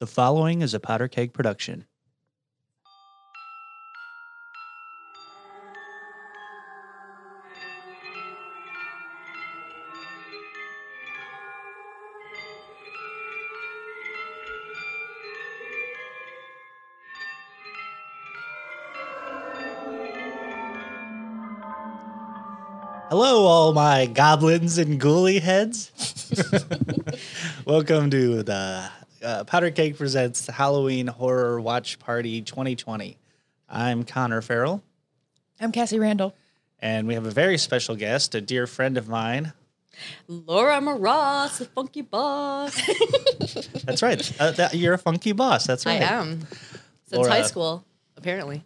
[0.00, 1.84] The following is a Powderkeg production.
[23.10, 25.92] Hello, all my goblins and ghoulie heads.
[27.66, 28.90] Welcome to the
[29.22, 33.16] uh, Powderkeg Presents Halloween Horror Watch Party 2020.
[33.68, 34.82] I'm Connor Farrell,
[35.60, 36.34] I'm Cassie Randall.
[36.80, 39.52] and we have a very special guest, a dear friend of mine.
[40.26, 42.74] Laura Maras, the funky boss.
[43.84, 44.40] That's right.
[44.40, 45.66] Uh, that, you're a funky boss.
[45.66, 46.00] That's right.
[46.00, 46.40] I am.
[47.06, 47.30] Since Laura.
[47.30, 47.84] high school,
[48.16, 48.64] apparently.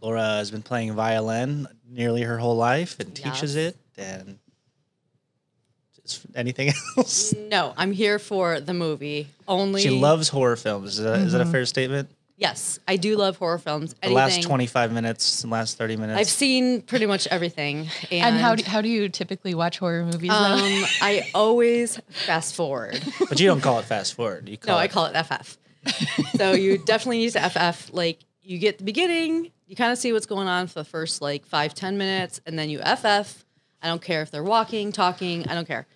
[0.00, 3.76] Laura has been playing violin nearly her whole life and teaches it.
[3.96, 4.38] And
[6.34, 7.34] anything else?
[7.34, 9.28] No, I'm here for the movie.
[9.46, 10.98] Only She loves horror films.
[10.98, 12.10] Is that, is that a fair statement?
[12.36, 13.94] Yes, I do love horror films.
[14.02, 16.18] The last 25 minutes, the last 30 minutes.
[16.18, 17.88] I've seen pretty much everything.
[18.10, 20.30] And, And, how do, how do you typically watch horror movies?
[20.30, 20.58] um,
[21.02, 22.98] I always fast forward.
[23.28, 24.48] but you don't call it fast forward.
[24.48, 25.58] You call No, it I call it FF.
[26.36, 27.92] so you definitely need to FF.
[27.92, 31.20] Like you get the beginning, you kind of see what's going on for the first
[31.20, 33.44] like five ten minutes, and then you FF.
[33.82, 35.46] I don't care if they're walking, talking.
[35.48, 35.86] I don't care.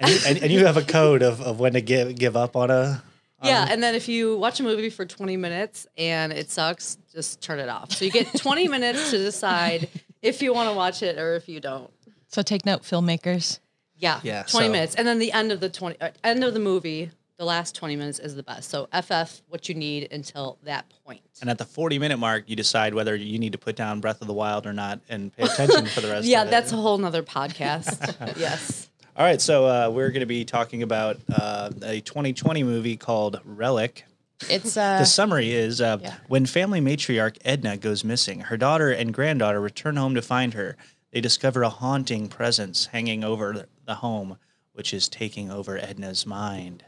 [0.00, 2.56] And, you, and, and you have a code of, of when to give give up
[2.56, 3.02] on a.
[3.42, 7.40] Yeah, and then if you watch a movie for 20 minutes and it sucks, just
[7.40, 7.92] turn it off.
[7.92, 9.88] So you get 20 minutes to decide
[10.22, 11.88] if you want to watch it or if you don't.
[12.26, 13.60] so take note, filmmakers.
[13.96, 16.52] Yeah, Yeah, 20 so- minutes, and then the end of the 20 uh, end of
[16.52, 18.70] the movie, the last 20 minutes is the best.
[18.70, 21.20] So FF what you need until that point.
[21.40, 24.20] And at the 40 minute mark, you decide whether you need to put down Breath
[24.20, 26.50] of the Wild or not and pay attention for the rest Yeah, of it.
[26.50, 28.36] that's a whole nother podcast.
[28.36, 28.88] yes.
[29.18, 33.40] All right, so uh, we're going to be talking about uh, a 2020 movie called
[33.44, 34.04] Relic.
[34.48, 36.14] It's uh, The summary is uh, yeah.
[36.28, 40.76] when family matriarch Edna goes missing, her daughter and granddaughter return home to find her.
[41.10, 44.38] They discover a haunting presence hanging over the home,
[44.74, 46.84] which is taking over Edna's mind.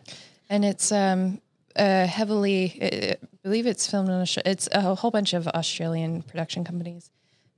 [0.48, 1.40] and it's um
[1.74, 2.78] uh heavily.
[2.80, 4.14] I believe it's filmed in.
[4.14, 7.10] Austra- It's a whole bunch of Australian production companies.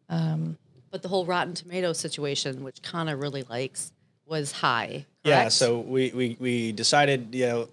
[0.08, 3.92] But the whole Rotten Tomato situation, which Connor really likes,
[4.32, 5.04] was high.
[5.24, 7.68] Yeah, so we, we, we decided, you know,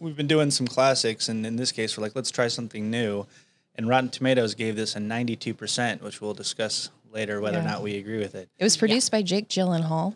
[0.00, 3.26] we've been doing some classics, and in this case, we're like, let's try something new.
[3.74, 7.96] And Rotten Tomatoes gave this a 92%, which we'll discuss later whether or not we
[7.96, 8.48] agree with it.
[8.58, 10.14] It was produced by Jake Gyllenhaal.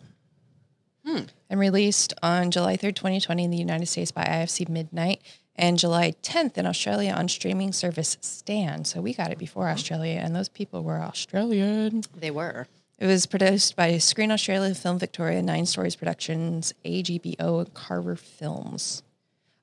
[1.04, 1.22] hmm.
[1.50, 5.20] And released on July 3rd, 2020 in the United States by IFC Midnight
[5.56, 8.84] and July 10th in Australia on streaming service Stan.
[8.84, 12.02] So we got it before Australia, and those people were Australian.
[12.16, 12.68] they were.
[12.98, 19.02] It was produced by Screen Australia, Film Victoria, Nine Stories Productions, AGBO, and Carver Films.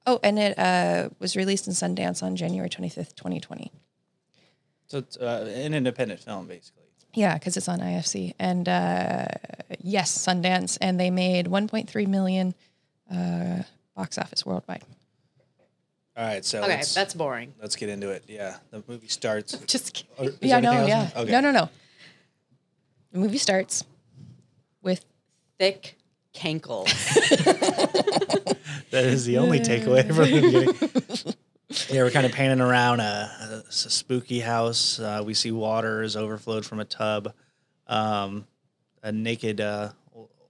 [0.08, 3.72] Oh, and it uh, was released in Sundance on January 25th, 2020.
[4.88, 6.84] So it's uh, an independent film, basically.
[7.14, 8.34] Yeah, because it's on IFC.
[8.40, 9.26] And uh,
[9.82, 10.78] yes, Sundance.
[10.80, 12.54] And they made 1.3 million
[13.12, 13.64] uh,
[13.96, 14.84] box office worldwide.
[16.18, 17.54] All right, so Okay, that's boring.
[17.62, 18.24] let's get into it.
[18.28, 19.58] Yeah, the movie starts.
[19.68, 20.12] Just kidding.
[20.18, 21.00] Or is yeah, no, yeah.
[21.02, 21.16] else?
[21.18, 21.32] Okay.
[21.32, 21.70] No, no, no.
[23.16, 23.86] The movie starts
[24.84, 25.06] with
[25.58, 25.96] thick
[26.34, 26.92] cankles.
[28.92, 31.34] That is the only takeaway from the beginning.
[31.90, 35.00] Yeah, we're kind of panning around a spooky house.
[35.00, 37.34] Uh, we see water is overflowed from a tub.
[37.88, 38.48] Um,
[39.02, 39.92] a naked uh,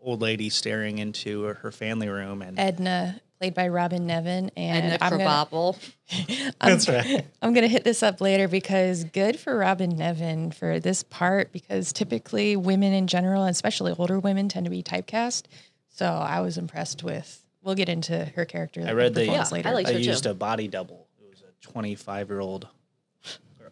[0.02, 4.52] old lady staring into her- her family room, and Edna, played by Robyn Nevin.
[4.58, 6.54] And, and the I'm gonna- Krabappel.
[6.62, 7.26] that's right.
[7.42, 11.52] I'm going to hit this up later because good for Robyn Nevin for this part
[11.52, 15.44] because typically women in general, and especially older women, tend to be typecast.
[15.90, 17.42] So I was impressed with.
[17.64, 18.84] We'll get into her character.
[18.88, 19.70] I read the performance Yeah, later.
[19.70, 20.04] I like- I her too.
[20.06, 21.08] used a body double.
[21.20, 22.68] It was a 25 year old.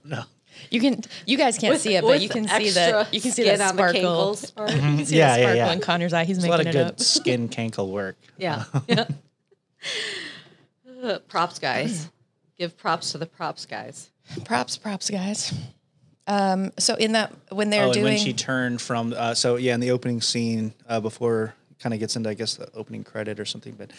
[0.06, 0.24] No.
[0.70, 1.02] you can.
[1.26, 3.08] You guys can't see it, but you can see the.
[3.12, 4.02] You can see skin the on the sparkle.
[4.02, 4.70] cankles part.
[4.72, 4.90] Mm-hmm.
[4.90, 5.72] You can see Yeah, the yeah, sparkle yeah.
[5.74, 6.24] in Connor's eye.
[6.26, 7.00] He's making a lot making of it good up.
[7.00, 8.18] skin cankle work.
[8.38, 8.66] Yeah.
[8.88, 9.06] yeah.
[11.04, 12.10] Uh, props guys.
[12.58, 14.10] Give props to the props guys.
[14.46, 15.54] Props, props, guys.
[16.28, 19.58] Um, so in that when they're oh, and doing when she turned from, uh, so
[19.58, 23.04] yeah, in the opening scene, uh, before kind of gets into, I guess, the opening
[23.04, 23.92] credit or something, but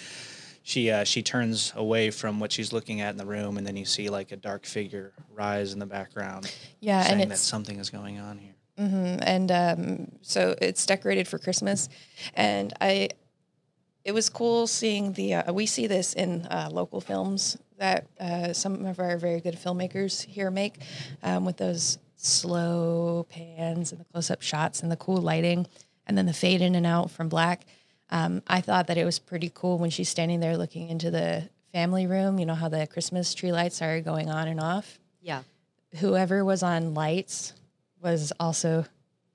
[0.62, 3.76] she uh, she turns away from what she's looking at in the room, and then
[3.76, 7.78] you see like a dark figure rise in the background, yeah, saying and that something
[7.78, 8.54] is going on here.
[8.76, 11.90] and um, so it's decorated for Christmas,
[12.32, 13.10] and I,
[14.04, 15.34] it was cool seeing the.
[15.34, 19.56] Uh, we see this in uh, local films that uh, some of our very good
[19.56, 20.74] filmmakers here make,
[21.22, 25.66] um, with those slow pans and the close-up shots and the cool lighting,
[26.06, 27.66] and then the fade in and out from black.
[28.10, 31.48] Um, I thought that it was pretty cool when she's standing there looking into the
[31.72, 35.00] family room, you know how the Christmas tree lights are going on and off.
[35.20, 35.42] Yeah.
[35.96, 37.52] Whoever was on lights
[38.00, 38.84] was also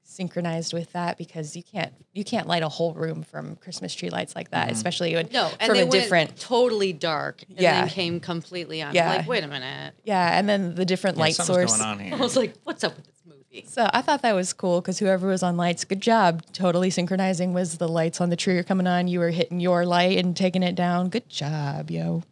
[0.10, 4.10] synchronized with that because you can't you can't light a whole room from Christmas tree
[4.10, 7.60] lights like that, especially when No, and from they a went different totally dark and
[7.60, 7.82] Yeah.
[7.82, 8.94] then came completely on.
[8.96, 9.18] Yeah.
[9.18, 9.94] Like, wait a minute.
[10.04, 11.72] yeah, and then the different Yeah, light source.
[11.78, 12.14] going on here.
[12.14, 13.66] I was like, what's up with this movie?
[13.68, 16.44] So I thought that was cool because whoever was on lights, good job.
[16.54, 19.08] Totally synchronizing was the lights on the tree are coming on.
[19.08, 21.10] You were hitting your light and taking it down.
[21.10, 22.24] Good job, yo.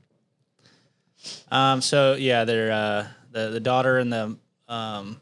[1.51, 4.37] Um, so yeah, they're uh, the the daughter and the
[4.67, 5.19] um,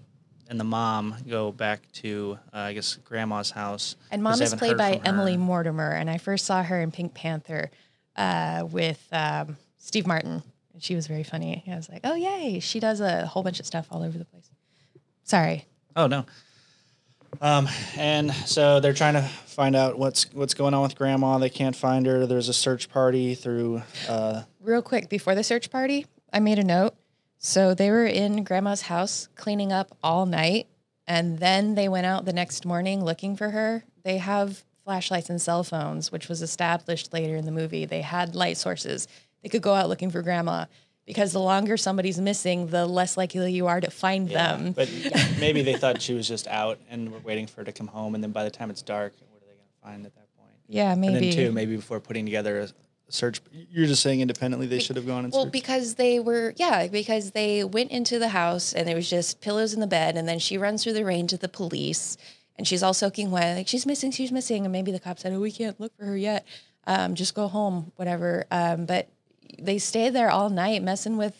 [0.50, 3.96] and the mom go back to uh, I guess grandma's house.
[4.12, 5.02] And mom is played by.
[5.04, 7.72] Emily Mortimer, and I first saw her in Pink Panther
[8.16, 10.44] uh, with um, Steve Martin.
[10.74, 11.64] And she was very funny.
[11.72, 14.26] I was like, oh yay, she does a whole bunch of stuff all over the
[14.26, 14.50] place.
[15.24, 15.66] Sorry.
[15.96, 16.26] Oh no.
[17.42, 17.68] Um,
[17.98, 21.38] and so they're trying to find out what's what's going on with grandma.
[21.38, 22.26] They can't find her.
[22.26, 23.82] There's a search party through.
[24.08, 26.96] Uh, Real quick, before the search party, I made a note.
[27.38, 30.68] So they were in grandma's house cleaning up all night,
[31.08, 33.84] and then they went out the next morning looking for her.
[34.04, 37.86] They have flashlights and cell phones, which was established later in the movie.
[37.86, 39.08] They had light sources.
[39.44, 40.66] They could go out looking for grandma
[41.06, 44.72] because the longer somebody's missing, the less likely you are to find them.
[44.72, 44.90] But
[45.40, 48.16] maybe they thought she was just out and were waiting for her to come home.
[48.16, 50.36] And then by the time it's dark, what are they going to find at that
[50.38, 50.52] point?
[50.68, 51.14] Yeah, maybe.
[51.14, 52.70] And then too, maybe before putting together a
[53.10, 53.42] search,
[53.72, 55.52] you're just saying independently they should have gone and Well, searched.
[55.54, 59.74] because they were, yeah, because they went into the house and there was just pillows
[59.74, 62.18] in the bed, and then she runs through the rain to the police,
[62.58, 65.34] and she's all soaking wet, like she's missing, she's missing, and maybe the cop said,
[65.34, 66.46] "Oh, we can't look for her yet.
[66.88, 69.10] Um, just go home, whatever." Um, but
[69.60, 71.36] they stayed there all night, messing with,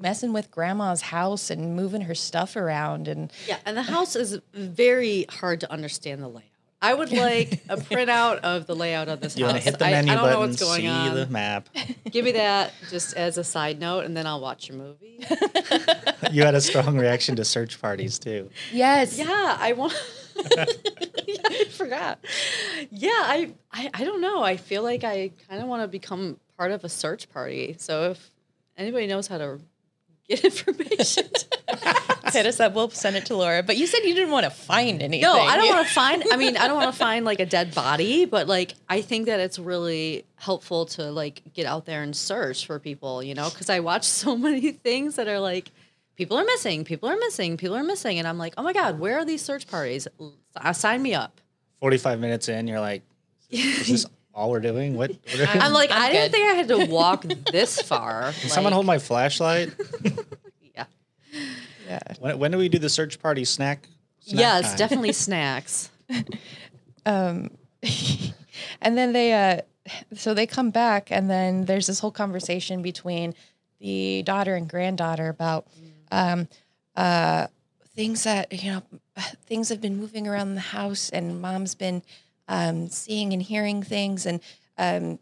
[0.00, 4.38] messing with grandma's house and moving her stuff around, and Yeah, and the house is
[4.52, 6.50] very hard to understand the layout.
[6.80, 9.64] I would like a printout of the layout of this you house.
[9.64, 11.14] hit the I, I don't button, know what's going see on.
[11.14, 11.68] the map.
[12.10, 15.24] Give me that just as a side note, and then I'll watch your movie.
[16.30, 18.50] you had a strong reaction to search parties too.
[18.72, 19.94] yes, yeah, I want.
[21.26, 22.18] yeah, I forgot.
[22.90, 24.42] Yeah, I, I I don't know.
[24.42, 27.76] I feel like I kind of want to become part of a search party.
[27.78, 28.30] So if
[28.76, 29.60] anybody knows how to
[30.28, 31.24] get information.
[32.32, 33.62] hit us up, we'll send it to Laura.
[33.62, 35.22] But you said you didn't want to find anything.
[35.22, 36.22] No, I don't want to find.
[36.32, 39.26] I mean, I don't want to find like a dead body, but like I think
[39.26, 43.22] that it's really helpful to like get out there and search for people.
[43.22, 45.70] You know, because I watch so many things that are like
[46.16, 48.98] people are missing, people are missing, people are missing, and I'm like, oh my god,
[48.98, 50.06] where are these search parties?
[50.72, 51.40] Sign me up.
[51.80, 53.02] 45 minutes in, you're like,
[53.50, 54.96] is this all we're doing?
[54.96, 55.10] What?
[55.10, 56.32] what are- I'm like, I'm I didn't good.
[56.32, 58.32] think I had to walk this far.
[58.40, 59.72] Can someone hold my flashlight?
[62.26, 62.32] Yeah.
[62.32, 62.34] Yeah.
[62.34, 63.88] when, when do we do the search party snack?
[64.20, 64.76] snack Yes, time?
[64.78, 65.90] definitely snacks.
[67.04, 67.52] Um,
[68.82, 69.60] and then they, uh,
[70.16, 73.32] so they come back, and then there's this whole conversation between
[73.78, 75.68] the daughter and granddaughter about
[76.10, 76.48] um,
[76.96, 77.46] uh,
[77.94, 78.82] things that you know,
[79.46, 82.02] things have been moving around the house, and mom's been
[82.48, 84.40] um, seeing and hearing things, and
[84.76, 85.20] um,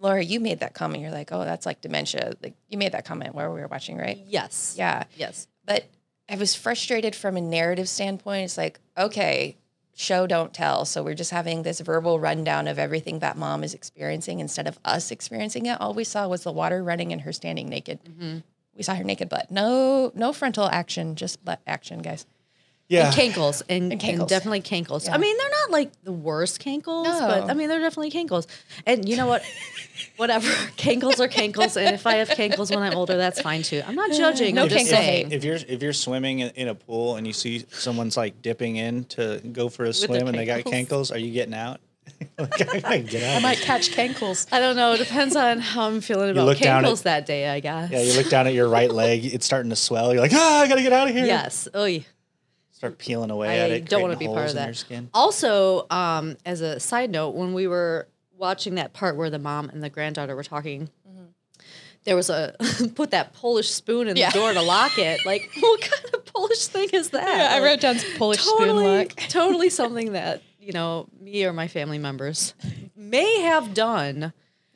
[0.00, 1.00] Laura, you made that comment.
[1.00, 2.32] You're like, oh, that's like dementia.
[2.42, 4.18] Like you made that comment while we were watching, right?
[4.26, 4.74] Yes.
[4.76, 5.46] Yeah Yes.
[5.64, 5.84] but
[6.28, 8.44] I was frustrated from a narrative standpoint.
[8.44, 9.56] It's like, okay,
[9.94, 10.84] show don't tell.
[10.84, 14.78] So we're just having this verbal rundown of everything that mom is experiencing instead of
[14.84, 15.80] us experiencing it.
[15.80, 18.00] All we saw was the water running and her standing naked.
[18.04, 18.38] Mm-hmm.
[18.76, 19.50] We saw her naked butt.
[19.50, 22.26] No, no frontal action, just butt action, guys.
[22.88, 23.06] Yeah.
[23.06, 25.06] And cankles and, And and definitely cankles.
[25.06, 25.14] Yeah.
[25.14, 28.46] I mean, they're not like the worst cankles, but I mean, they're definitely cankles.
[28.84, 29.42] And you know what?
[30.16, 30.46] Whatever.
[30.76, 31.76] cankles are cankles.
[31.76, 33.82] And if I have cankles when I'm older, that's fine too.
[33.86, 34.54] I'm not judging.
[34.54, 35.32] No I'm just saying.
[35.32, 38.76] If you're if you're swimming in, in a pool and you see someone's like dipping
[38.76, 40.88] in to go for a their swim and they got cankles.
[40.88, 41.80] cankles, are you getting out?
[42.38, 43.36] like, I gotta get out.
[43.36, 44.46] I might catch cankles.
[44.52, 44.92] I don't know.
[44.92, 47.90] It depends on how I'm feeling about look down cankles at- that day, I guess.
[47.90, 50.12] yeah, you look down at your right leg, it's starting to swell.
[50.12, 51.24] You're like, ah, I gotta get out of here.
[51.24, 51.66] Yes.
[51.74, 52.04] Oy.
[52.84, 53.88] Start peeling away at I it.
[53.88, 55.04] don't want to be part of that.
[55.14, 59.70] Also, um, as a side note, when we were watching that part where the mom
[59.70, 60.90] and the granddaughter were talking,
[62.04, 62.54] there was a
[62.94, 64.30] put that Polish spoon in Yeah.
[64.30, 65.24] the door to lock it.
[65.24, 67.26] Like, what kind of Polish thing is that?
[67.26, 69.16] Yeah, I wrote down Polish spoon totally, lock.
[69.30, 72.52] totally something that you know me or my family members
[72.94, 74.34] may have done.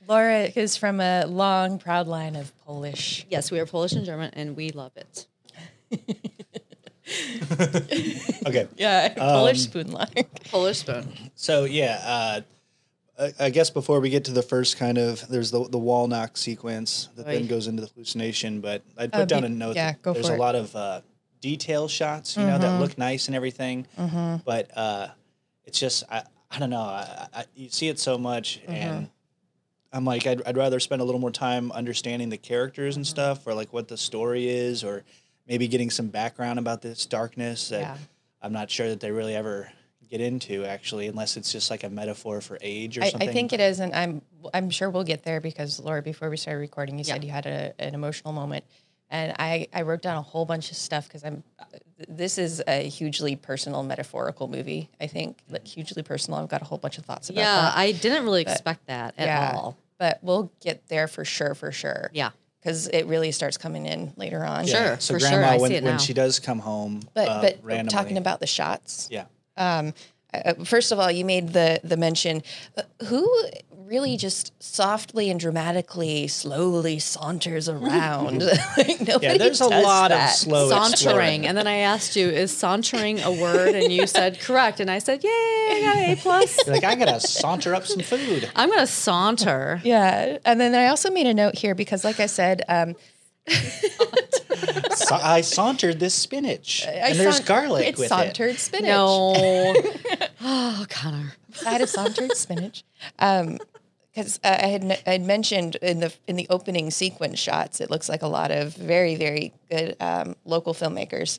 [0.08, 3.26] Laura is from a long, proud line of Polish.
[3.28, 5.26] Yes, we are Polish and German, and we love it.
[8.46, 8.66] Okay.
[8.76, 10.10] Yeah, Polish spoon lock.
[10.50, 11.06] Polish spoon.
[11.34, 12.40] So yeah, uh,
[13.40, 16.06] I, I guess before we get to the first kind of, there's the the wall
[16.08, 18.60] knock sequence that then goes into the hallucination.
[18.60, 19.76] But I'd put Uh, down be- a note.
[19.76, 20.40] yeah, that go there's for a it.
[20.40, 21.00] lot of uh,
[21.40, 23.86] detail shots, you know, that look nice and everything.
[24.44, 25.08] But uh,
[25.64, 26.80] it's just I, I don't know.
[26.80, 29.10] I, I, you see it so much, and
[29.92, 33.00] I'm like I'd, I'd rather spend a little more time understanding the characters Mm-hmm.
[33.00, 35.04] and stuff, or like what the story is, or
[35.48, 37.96] maybe getting some background about this darkness that Yeah.
[38.42, 39.70] I'm not sure that they really ever
[40.08, 43.28] get into actually, unless it's just like a metaphor for age or I, something.
[43.28, 44.22] I think it is, and I'm
[44.54, 47.46] I'm sure we'll get there because Laura, before we started recording, you said you had
[47.46, 48.64] a, an emotional moment,
[49.10, 51.42] and I I wrote down a whole bunch of stuff because I'm.
[52.08, 54.88] This is a hugely personal, metaphorical movie.
[55.00, 56.38] I think like hugely personal.
[56.38, 57.76] I've got a whole bunch of thoughts about Yeah, that.
[57.76, 59.76] I didn't really expect that at yeah, all.
[59.98, 62.08] but we'll get there for sure, for sure.
[62.14, 62.30] Yeah.
[62.60, 64.66] Because it really starts coming in later on.
[64.66, 64.86] Yeah.
[64.86, 65.98] Sure, So for sure, grandma, I see when, it when now.
[65.98, 69.24] she does come home, But uh, but randomly, talking about the shots, yeah,
[69.56, 69.94] um,
[70.34, 72.42] uh, first of all, you made the the mention.
[72.76, 73.26] Uh, who
[73.88, 78.42] really just softly and dramatically, slowly saunters around?
[78.76, 79.38] like, nobody yeah.
[79.38, 80.30] There's a lot that.
[80.30, 80.92] of slow Sauntering.
[80.92, 81.46] exploring.
[81.46, 83.74] And then I asked you, is sauntering a word?
[83.74, 84.80] And you said correct.
[84.80, 86.66] And I said, yay, I got an A plus.
[86.66, 88.50] You're like I gotta saunter up some food.
[88.54, 89.80] I'm going to saunter.
[89.84, 92.94] Yeah, and then I also made a note here because, like I said, um,
[94.94, 98.08] So I sauntered this spinach, I and there's garlic It's with it.
[98.08, 98.88] sauntered spinach.
[98.88, 99.32] No.
[100.42, 101.32] oh, Connor.
[101.64, 102.84] I had a sauntered spinach.
[104.14, 107.90] Because uh, I had I had mentioned in the in the opening sequence shots, it
[107.90, 111.38] looks like a lot of very very good um, local filmmakers.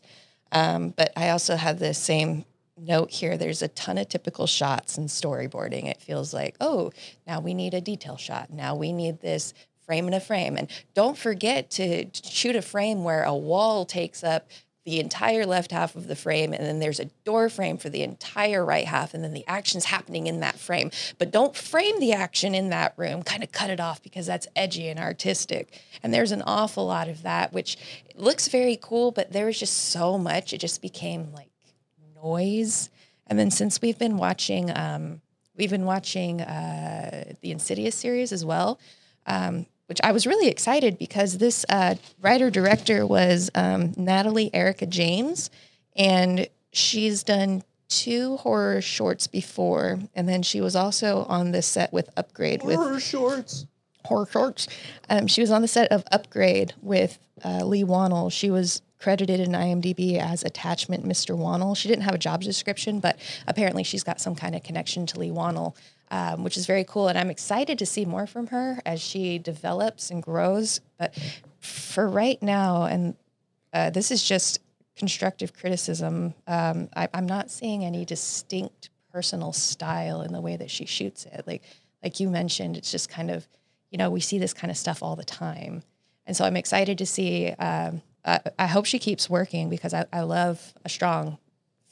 [0.52, 2.46] Um, but I also have the same
[2.78, 3.38] note here.
[3.38, 5.90] There's a ton of typical shots and storyboarding.
[5.90, 6.92] It feels like oh
[7.28, 8.52] now we need a detail shot.
[8.52, 9.54] Now we need this
[9.90, 10.56] frame in a frame.
[10.56, 14.48] And don't forget to, to shoot a frame where a wall takes up
[14.90, 18.02] the entire left half of the frame and then there's a door frame for the
[18.02, 20.90] entire right half and then the action's happening in that frame.
[21.20, 23.22] But don't frame the action in that room.
[23.22, 25.80] Kind of cut it off because that's edgy and artistic.
[26.02, 27.78] And there's an awful lot of that which
[28.16, 31.52] looks very cool but there was just so much it just became like
[32.16, 32.90] noise.
[33.28, 35.22] And then since we've been watching um,
[35.56, 38.80] we've been watching uh, the insidious series as well
[39.28, 44.86] um, which I was really excited because this uh, writer director was um, Natalie Erika
[44.86, 45.50] James,
[45.96, 51.92] and she's done two horror shorts before, and then she was also on the set
[51.92, 53.66] with Upgrade with Horror shorts.
[54.06, 54.68] horror shorts.
[55.10, 58.32] Um, she was on the set of Upgrade with uh, Leigh Whannell.
[58.32, 61.36] She was credited in IMDb as attachment Mr.
[61.36, 61.76] Whannell.
[61.76, 63.18] She didn't have a job description, but
[63.48, 65.76] apparently she's got some kind of connection to Leigh Whannell,
[66.12, 67.08] um, which is very cool.
[67.08, 70.82] And I'm excited to see more from her as she develops and grows.
[70.98, 71.18] But
[71.60, 73.16] for right now, and
[73.74, 74.60] uh, this is just
[74.96, 80.70] constructive criticism, um, I, I'm not seeing any distinct personal style in the way that
[80.70, 81.44] she shoots it.
[81.48, 81.64] Like,
[82.04, 83.48] like you mentioned, it's just kind of,
[83.92, 85.84] you know, we see this kind of stuff all the time.
[86.26, 87.50] And so I'm excited to see.
[87.52, 91.38] Um, I, I hope she keeps working because I, I love a strong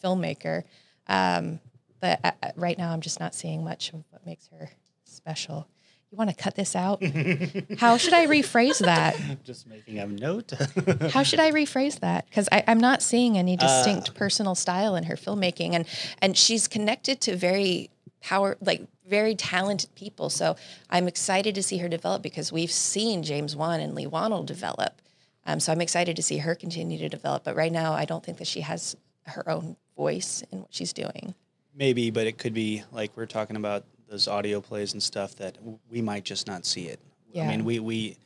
[0.04, 0.64] filmmaker.
[1.08, 1.60] Um,
[2.00, 4.72] but I, I- right now, I'm just not seeing much of what makes her
[5.04, 5.68] special.
[6.12, 7.04] You want to cut this out?
[7.80, 9.20] How should I rephrase that?
[9.20, 10.54] I'm just making a note.
[11.12, 12.26] How should I rephrase that?
[12.30, 15.86] Because I'm not seeing any distinct personal style in her filmmaking, and
[16.22, 17.90] and she's connected to very
[18.22, 20.30] power, like very talented people.
[20.30, 20.56] So
[20.90, 25.02] I'm excited to see her develop because we've seen James Wan and Leigh Whannell develop.
[25.46, 27.44] Um, so I'm excited to see her continue to develop.
[27.44, 30.94] But right now, I don't think that she has her own voice in what she's
[30.94, 31.36] doing.
[31.78, 35.54] Maybe, but it could be like we're talking about those audio plays and stuff that
[35.56, 37.00] w- we might just not see it.
[37.36, 38.18] I mean, we we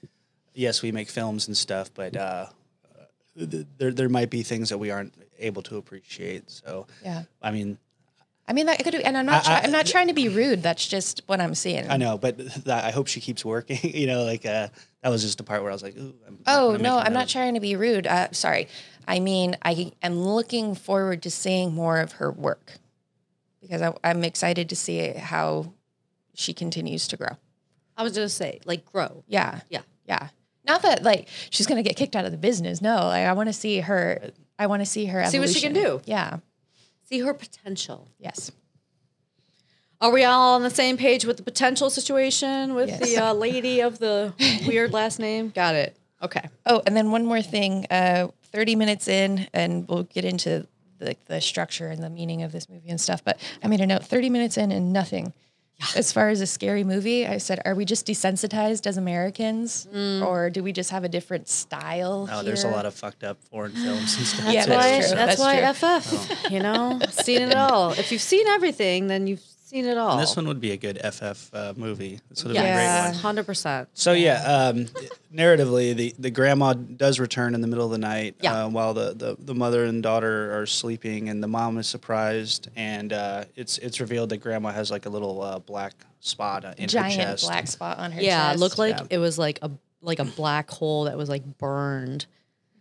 [0.54, 2.46] yes, we make films and stuff, but uh,
[3.36, 6.50] there there might be things that we aren't able to appreciate.
[6.50, 7.24] So Yeah.
[7.42, 7.78] I mean,
[8.48, 9.44] I mean, that could, and I'm not.
[9.44, 10.62] I- try, I'm not trying to be rude.
[10.64, 11.90] That's just what I'm seeing.
[11.90, 13.80] I know, but that, I hope she keeps working.
[13.84, 14.68] you know, like uh,
[15.04, 17.14] that was just the part where I was like, Ooh, I'm, Oh I'm no, I'm
[17.14, 18.08] not trying to be rude.
[18.08, 18.68] Uh, sorry.
[19.08, 22.74] I mean, I am looking forward to seeing more of her work
[23.62, 25.74] because I, I'm excited to see how
[26.34, 27.38] she continues to grow.
[27.98, 29.24] I was to say, like, grow.
[29.28, 29.82] Yeah, Yeah.
[30.06, 30.30] yeah.
[30.66, 32.82] Not that like she's gonna get kicked out of the business.
[32.82, 34.30] No, like, I want to see her.
[34.60, 35.26] I want to see her.
[35.26, 36.02] See what she can do.
[36.06, 36.38] Yeah.
[37.06, 38.08] See her potential.
[38.20, 38.52] Yes.
[40.00, 43.00] Are we all on the same page with the potential situation with Yes.
[43.10, 44.34] the uh, lady of the
[44.68, 45.50] weird last name?
[45.50, 45.96] Got it.
[46.22, 46.48] Okay.
[46.66, 47.86] Oh, and then one more thing.
[47.90, 50.68] Uh, Thirty minutes in, and we'll get into
[51.02, 53.24] the, the structure and the meaning of this movie and stuff.
[53.24, 54.06] But I made a note.
[54.06, 55.34] Thirty minutes in, and nothing.
[55.96, 60.24] As far as a scary movie, I said, are we just desensitized as Americans, mm.
[60.24, 62.28] or do we just have a different style?
[62.28, 64.54] No, there's a lot of fucked up foreign films and stuff.
[64.54, 65.16] Yeah, That's why, that's true.
[65.18, 67.94] That's, That's why FF, you know, seen it all.
[67.94, 70.12] If you've seen everything, then you've seen it all.
[70.12, 72.20] And this one would be a good FF uh, movie.
[72.30, 73.22] This would have yeah, been a great one.
[73.22, 73.88] hundred percent.
[73.94, 74.86] So yeah, um,
[75.34, 78.66] narratively, the, the grandma does return in the middle of the night Yeah.
[78.66, 82.70] uh, while the, the, the mother and daughter are sleeping, and the mom is surprised,
[82.76, 86.74] and uh, it's it's revealed that grandma has like a little uh, black spot uh,
[86.78, 87.46] in her Giant chest.
[87.46, 88.56] black spot on her Yeah, chest.
[88.56, 89.08] it looked like Yeah.
[89.10, 92.26] it was like a like a black hole that was like burned.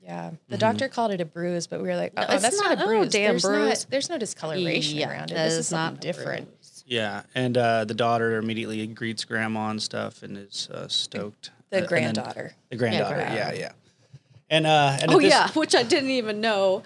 [0.02, 2.70] Yeah, the doctor called it a bruise, but we were like, oh, it's that's not,
[2.70, 3.12] not- a oh, bruise.
[3.12, 3.68] damn there's bruise.
[3.84, 5.34] Not, there's no discoloration Yeah, around it.
[5.34, 6.48] This is is something not different.
[6.90, 11.52] Yeah, and uh, the daughter immediately greets grandma and stuff, and is uh, stoked.
[11.70, 12.54] The Uh, granddaughter.
[12.68, 13.56] the granddaughter, yeah, granddaughter.
[13.60, 13.72] yeah.
[14.50, 16.82] And uh, and Oh this- yeah, which I didn't even know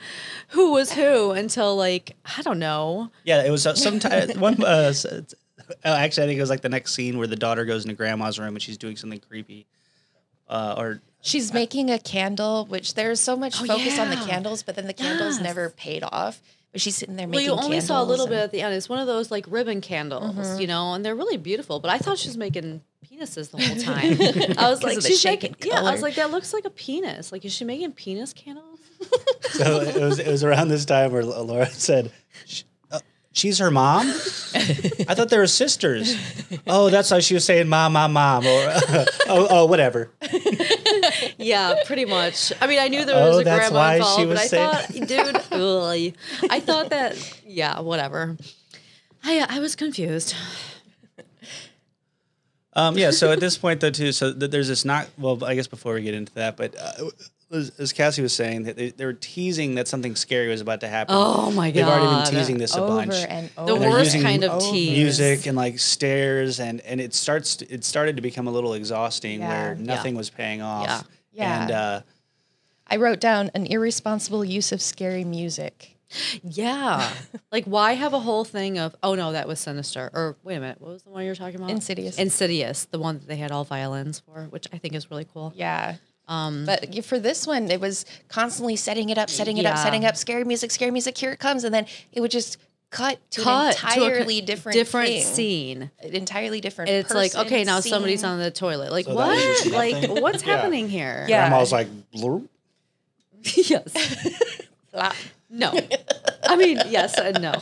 [0.49, 3.11] who was who until like I don't know.
[3.25, 4.63] Yeah, it was uh, sometime one.
[4.63, 5.35] Uh, s- it's-
[5.87, 7.97] oh, actually, I think it was like the next scene where the daughter goes into
[7.97, 9.67] grandma's room and she's doing something creepy.
[10.47, 14.63] Uh, or She's making a candle, which there's so much Oh, focus on the candles,
[14.63, 15.43] but then the candles Yes.
[15.43, 16.43] never paid off.
[16.75, 17.47] But she's sitting there making.
[17.49, 18.75] Well, you only saw a little bit at the end.
[18.75, 20.61] It's one of those like ribbon candles, Mm-hmm.
[20.61, 21.79] you know, and they're really beautiful.
[21.79, 24.57] But I thought she was making penises the whole time.
[24.59, 25.89] I was like, she's shape making, and yeah.
[25.89, 27.31] I was like, that looks like a penis.
[27.31, 28.81] Like, is she making penis candles?
[29.51, 32.11] so it was it was around this time where Laura said,
[32.45, 32.99] "Sh- uh,
[33.31, 36.17] "She's her mom." I thought they were sisters.
[36.67, 38.73] Oh, that's why she was saying "mom, mom, mom," or
[39.29, 40.11] oh, oh, whatever.
[41.39, 42.53] Yeah, pretty much.
[42.61, 44.47] I mean, I knew there Oh, was a that's grandma why she involved, but I
[44.47, 46.51] saying- thought, dude, ugh.
[46.51, 48.37] I thought that, yeah, whatever.
[49.25, 50.35] I I was confused.
[52.77, 53.11] Um, yeah.
[53.13, 55.09] So at this point, though, too, so th- there's this not.
[55.17, 57.05] Well, I guess before we get into that, but uh,
[57.53, 60.81] as, as Cassie was saying, that they, they were teasing that something scary was about
[60.81, 61.15] to happen.
[61.17, 61.75] Oh my god!
[61.77, 63.15] They've already been teasing this a bunch.
[63.15, 63.79] and The over.
[63.79, 64.73] they're worst kind of over.
[64.73, 64.91] tease.
[64.99, 69.39] music and like stairs and and it starts it started to become a little exhausting
[69.41, 69.49] Yeah.
[69.49, 69.83] where Yeah.
[69.95, 71.03] nothing was paying off Yeah.
[71.35, 71.63] Yeah.
[71.63, 72.01] and uh
[72.87, 75.97] I wrote down an irresponsible use of scary music.
[76.43, 77.11] Yeah.
[77.53, 80.11] like, why have a whole thing of, oh no, that was Sinister.
[80.13, 81.71] Or wait a minute, what was the one you were talking about?
[81.71, 82.19] Insidious.
[82.19, 85.53] Insidious, the one that they had all violins for, which I think is really cool.
[85.57, 85.97] Yeah.
[86.29, 90.05] Um, But for this one, it was constantly setting it up, setting it up, setting
[90.05, 91.65] up, scary music, scary music, here it comes.
[91.65, 92.59] And then it would just
[92.95, 95.23] cut to cut an to a entirely co- different different thing.
[95.23, 95.91] scene.
[96.03, 98.91] An entirely different And it's like, okay, now somebody's on the toilet.
[98.93, 99.67] Like, So what?
[99.73, 100.23] Like, nothing?
[100.23, 100.57] what's Yeah.
[100.57, 101.27] happening here?
[101.29, 101.49] Yeah.
[101.49, 102.49] grandma's like blurp.
[103.55, 103.93] yes.
[105.51, 105.73] No.
[106.43, 107.53] I mean, yes and no.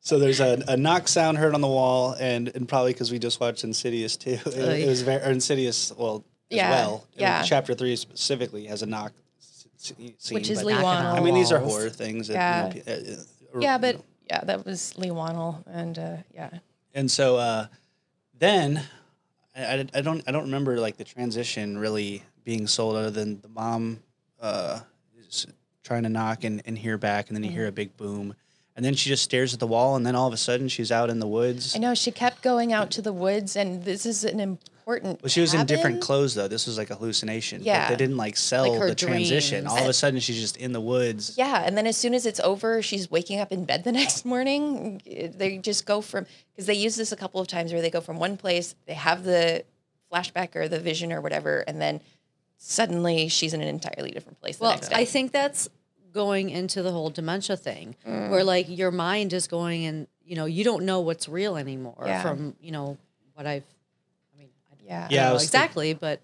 [0.00, 3.18] so there's a, a knock sound heard on the wall and and probably because we
[3.20, 4.82] just watched insidious too it, Oy.
[4.82, 7.42] it was very or insidious well as Yeah, well yeah.
[7.42, 11.20] chapter three specifically has a knock s- s- scene, Which is but- Lee Knocking i
[11.24, 12.72] mean these are horror things that, Yeah.
[12.74, 13.22] you know, uh,
[13.54, 14.04] uh, Yeah, you but know.
[14.28, 15.62] yeah, that was Leigh Whannell.
[15.66, 16.50] And uh, yeah.
[16.94, 17.66] And so uh,
[18.38, 18.82] then
[19.56, 23.48] I, I, don't I don't remember like the transition really being sold other than the
[23.48, 24.00] mom
[24.40, 24.80] uh,
[25.28, 25.46] is
[25.82, 28.34] trying to knock and, and hear back and then you hear a big boom
[28.78, 30.92] and then she just stares at the wall and then all of a sudden she's
[30.92, 31.74] out in the woods.
[31.74, 35.20] I know she kept going out to the woods, and this is an important.
[35.20, 36.46] Well, she was in different clothes though.
[36.46, 37.58] This was like a hallucination.
[37.62, 37.88] Like, Yeah.
[37.90, 39.64] they didn't like sell Like her the transition.
[39.64, 39.72] dreams.
[39.76, 41.34] All of a sudden she's just in the woods.
[41.36, 44.24] Yeah, and then as soon as it's over, she's waking up in bed the next
[44.24, 45.02] morning.
[45.04, 48.00] They just go from because they use this a couple of times where they go
[48.00, 49.64] from one place, they have the
[50.12, 52.00] flashback or the vision or whatever, and then
[52.58, 54.94] suddenly she's in an entirely different place the Well, next day.
[54.96, 55.68] I think that's
[56.12, 60.44] going into the whole dementia thing where like your mind is going and, you know,
[60.46, 62.22] you don't know what's real anymore Yeah.
[62.22, 62.96] from, you know,
[63.34, 63.64] what I've,
[64.34, 66.20] I mean, I yeah, don't Yeah, I know was think- exactly, but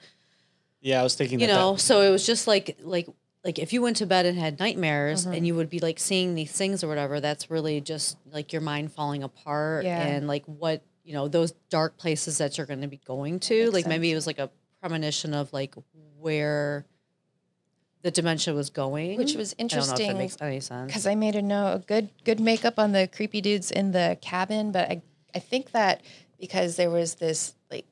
[0.81, 3.09] Yeah, I was thinking you that that- know so it was just like like
[3.45, 5.35] like if you went to bed and had nightmares Mm-hmm.
[5.35, 8.63] and you would be like seeing these things or whatever that's really just like your
[8.63, 10.01] mind falling apart Yeah.
[10.03, 13.65] and like what you know those dark places that you're going to be going to
[13.65, 15.75] Makes like maybe it was like a premonition of like
[16.19, 16.87] where
[18.05, 20.87] the dementia was going Which was I don't know if interesting that makes any sense
[20.87, 21.87] because I made a note.
[21.87, 25.03] Good, good makeup on the creepy dudes in the cabin, but I,
[25.35, 26.03] I think that
[26.39, 27.87] because there was this like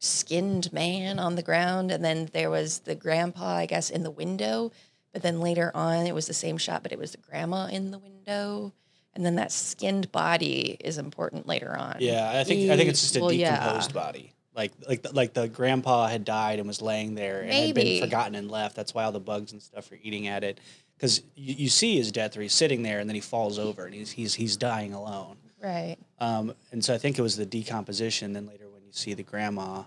[0.00, 4.10] skinned man on the ground, and then there was the grandpa, I guess, in the
[4.10, 4.70] window.
[5.14, 7.90] But then later on, it was the same shot, but it was the grandma in
[7.90, 8.74] the window,
[9.14, 11.96] and then that skinned body is important later on.
[12.00, 13.58] Yeah, I think I think it's just a Well, yeah.
[13.58, 14.32] decomposed body.
[14.54, 18.00] Like like the, like the grandpa had died and was laying there and had been
[18.00, 18.76] forgotten and left.
[18.76, 20.60] That's why all the bugs and stuff are eating at it.
[20.96, 23.84] Because you, you see his death, where he's sitting there and then he falls over
[23.84, 25.36] and he's he's he's dying alone.
[25.60, 25.96] Right.
[26.20, 28.32] Um, and so I think it was the decomposition.
[28.32, 29.82] Then later when you see the grandma,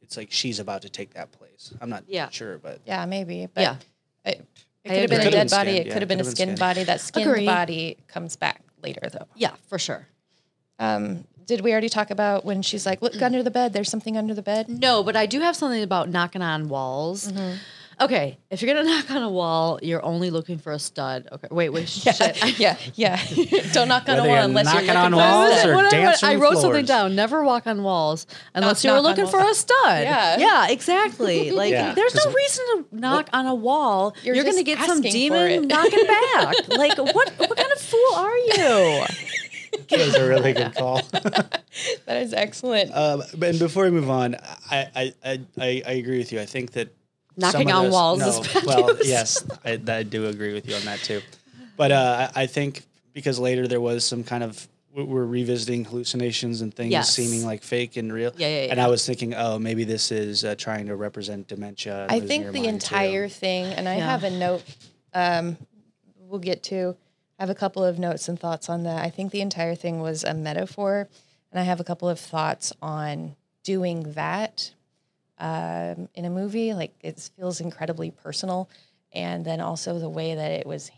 [0.00, 1.74] it's like she's about to take that place.
[1.80, 2.30] I'm not Yeah.
[2.30, 3.48] sure, but Yeah, maybe.
[3.52, 3.76] But Yeah.
[4.24, 4.46] It,
[4.82, 5.70] it could have been a dead body.
[5.72, 6.58] skinned, It yeah, could have been a could've skinned skinned.
[6.60, 6.84] body.
[6.84, 7.44] That skinned Agree.
[7.46, 9.26] body comes back later, though.
[9.34, 10.06] yeah for sure
[10.78, 13.72] Um, did we already talk about when she's like, look under the bed?
[13.72, 14.68] There's something under the bed.
[14.68, 17.56] no but i do have something about knocking on walls mm-hmm.
[17.98, 21.28] Okay, if you're gonna knock on a wall, you're only looking for a stud.
[21.32, 22.60] Okay, wait, wait, shit.
[22.60, 23.18] yeah, yeah.
[23.72, 25.70] Don't knock on a wall unless you're knocking looking on for walls a stud.
[25.70, 27.14] or What I- dancing I wrote something down.
[27.14, 30.02] Never walk on walls unless you were looking for a stud.
[30.02, 30.36] Yeah.
[30.38, 31.52] yeah, exactly.
[31.52, 34.14] Like, Yeah, there's no reason to knock on a wall.
[34.22, 36.68] You're, You're gonna get some demon knocking back.
[36.68, 37.32] like, what?
[37.38, 39.04] What kind of fool are you?
[39.90, 41.00] That was a really good call.
[42.06, 42.90] That is excellent.
[42.96, 44.36] Um, but- and before we move on,
[44.70, 46.40] I, I, I, I I agree with you.
[46.40, 46.88] I think that
[47.36, 49.06] Knocking on those- walls No, is bad well, news.
[49.08, 51.20] yes, I, I do agree with you on that too.
[51.76, 55.84] But uh, I, I think because later there was some kind of we- we're revisiting
[55.84, 57.12] hallucinations and things Yes.
[57.12, 58.32] seeming like fake and real.
[58.38, 58.80] Yeah, yeah, And.
[58.80, 62.06] I was thinking, oh, maybe this is uh, trying to represent dementia.
[62.08, 62.68] I think the mind, too.
[62.94, 64.06] entire thing, and I Yeah.
[64.06, 64.64] have a note.
[65.12, 65.58] Um,
[66.20, 66.96] we'll get to.
[67.38, 69.04] I have a couple of notes and thoughts on that.
[69.04, 71.08] I think the entire thing was a metaphor,
[71.50, 74.72] and I have a couple of thoughts on doing that
[75.38, 76.72] um, in a movie.
[76.72, 78.70] Like it feels incredibly personal,
[79.12, 80.90] and then also the way that it was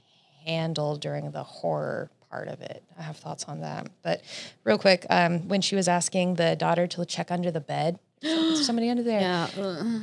[0.46, 2.84] handled during the horror part of it.
[2.98, 3.88] I have thoughts on that.
[4.02, 4.22] But
[4.64, 7.98] real quick, um, when she was asking the daughter to check under the bed,
[8.54, 9.20] somebody under there?
[9.20, 9.48] Yeah.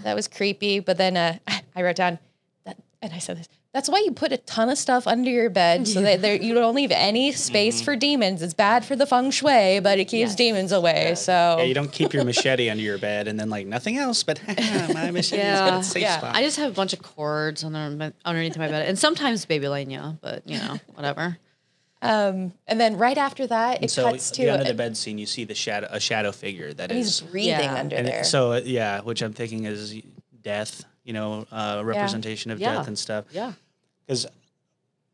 [0.03, 0.79] That was creepy.
[0.79, 1.37] But then uh,
[1.75, 2.19] I wrote down
[2.65, 3.47] that, and I said this.
[3.75, 6.53] That's why you put a ton of stuff under your bed so that there, you
[6.53, 8.41] don't leave any space for demons.
[8.41, 10.35] It's bad for the feng shui, but it keeps Yes.
[10.35, 11.15] demons away.
[11.15, 14.23] So Yeah, you don't keep your machete under your bed and then like nothing else,
[14.23, 15.79] but my machete's got Yeah.
[15.79, 16.17] a safe Yeah.
[16.19, 16.37] spot.
[16.37, 20.17] I just have a bunch of cords under, my- underneath my bed, and sometimes babylania,
[20.21, 21.37] but you know, whatever.
[22.01, 25.17] um, and then right after that, it so cuts to the under the bed scene,
[25.17, 27.75] you see the shadow, a shadow figure that he's is, breathing Yeah.
[27.75, 28.21] under and there.
[28.21, 29.95] it- so uh, yeah, which I'm thinking is
[30.41, 30.85] death.
[31.03, 32.75] You know, uh, representation of Yeah.
[32.77, 33.25] death and stuff.
[33.31, 33.51] Yeah.
[34.05, 34.25] Because,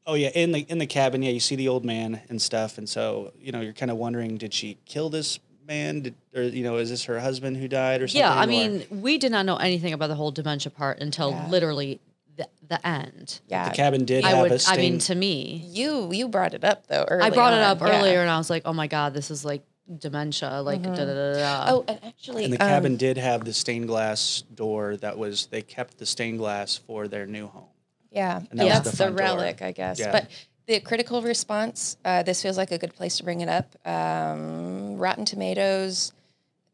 [0.05, 2.77] oh yeah, in the in the cabin, yeah, you see the old man and stuff,
[2.77, 6.43] and so you know you're kind of wondering, did she kill this man, did, or
[6.43, 8.19] you know, is this her husband who died or something?
[8.19, 11.31] Yeah, I or- mean, we did not know anything about the whole dementia part until
[11.31, 11.47] Yeah.
[11.49, 11.99] literally
[12.35, 13.39] the, the end.
[13.47, 14.51] yeah, the cabin did I have would.
[14.51, 14.77] a I stain.
[14.79, 17.05] mean, to me, you you brought it up though.
[17.07, 17.97] Early I brought it up Yeah.
[17.99, 19.61] earlier, and I was like, "Oh my god, this is like
[19.99, 21.65] dementia." Like, da, da, da, da, da.
[21.73, 25.45] Oh, and actually, and the um, cabin did have the stained glass door that was
[25.47, 27.65] they kept the stained glass for their new home.
[28.11, 29.25] Yeah, that that's the the, front door.
[29.25, 29.99] relic, I guess.
[29.99, 30.11] Yeah.
[30.11, 30.29] But
[30.67, 33.75] the critical response, uh, this feels like a good place to bring it up.
[33.87, 36.11] Um, Rotten Tomatoes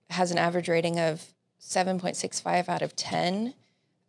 [0.09, 1.23] has an average rating of
[1.61, 3.53] 7.65 out of 10.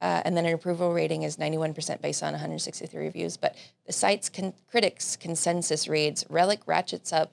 [0.00, 3.36] Uh, and then an approval rating is 91% based on 163 reviews.
[3.36, 7.32] But the site's con- critics' consensus reads Relic ratchets up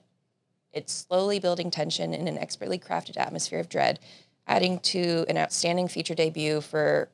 [0.76, 3.98] it's slowly building tension in an expertly crafted atmosphere of dread,
[4.46, 7.08] adding to an outstanding feature debut for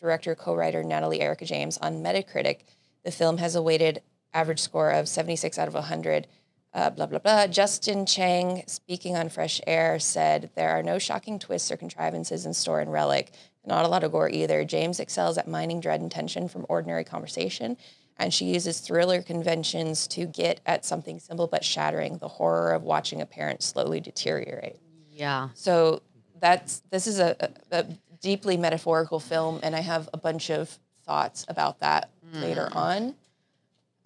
[0.00, 2.60] director co-writer Natalie Erika James on Metacritic.
[3.04, 4.02] The film has a weighted
[4.34, 6.26] average score of 76 out of 100.
[6.74, 7.46] Uh, blah blah blah.
[7.46, 12.52] Justin Chang, speaking on Fresh Air, said there are no shocking twists or contrivances in
[12.52, 13.32] store in Relic.
[13.64, 14.64] Not a lot of gore either.
[14.64, 17.78] James excels at mining dread and tension from ordinary conversation,
[18.18, 22.82] and she uses thriller conventions to get at something simple but shattering: the horror of
[22.82, 24.78] watching a parent slowly deteriorate.
[25.10, 25.48] yeah.
[25.54, 26.02] So
[26.40, 27.86] that's this is a, a, a
[28.20, 33.14] deeply metaphorical film, and I have a bunch of thoughts about that later on.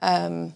[0.01, 0.55] Um,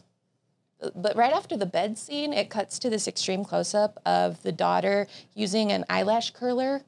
[0.95, 4.53] but right after the bed scene, it cuts to this extreme close up of the
[4.53, 6.83] daughter using an eyelash curler.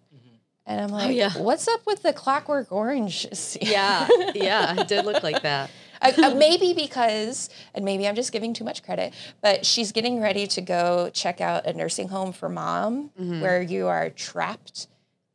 [0.67, 1.33] And I'm like, yeah.
[1.39, 3.63] what's up with the Clockwork Orange scene?
[3.71, 5.71] Yeah, yeah, it did look like that.
[6.01, 10.21] Uh, uh, maybe because, and maybe I'm just giving too much credit, but she's getting
[10.21, 14.87] ready to go check out a nursing home for mom where you are trapped,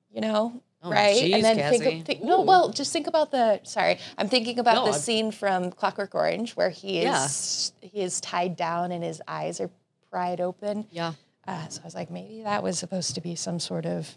[0.10, 1.16] you know, Oh, right?
[1.16, 1.78] geez, and then Cassie.
[1.80, 3.62] think, think no, well, just think about the.
[3.64, 7.24] Sorry, I'm thinking about No, the scene from Clockwork Orange where he Yeah.
[7.26, 9.70] is he is tied down and his eyes are
[10.12, 10.86] pried open.
[10.92, 11.14] Yeah.
[11.48, 14.14] Uh, so I was like, maybe that was supposed to be some sort of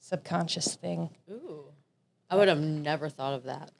[0.00, 1.10] subconscious thing.
[1.30, 1.64] Ooh.
[2.30, 3.70] I would have never thought of that.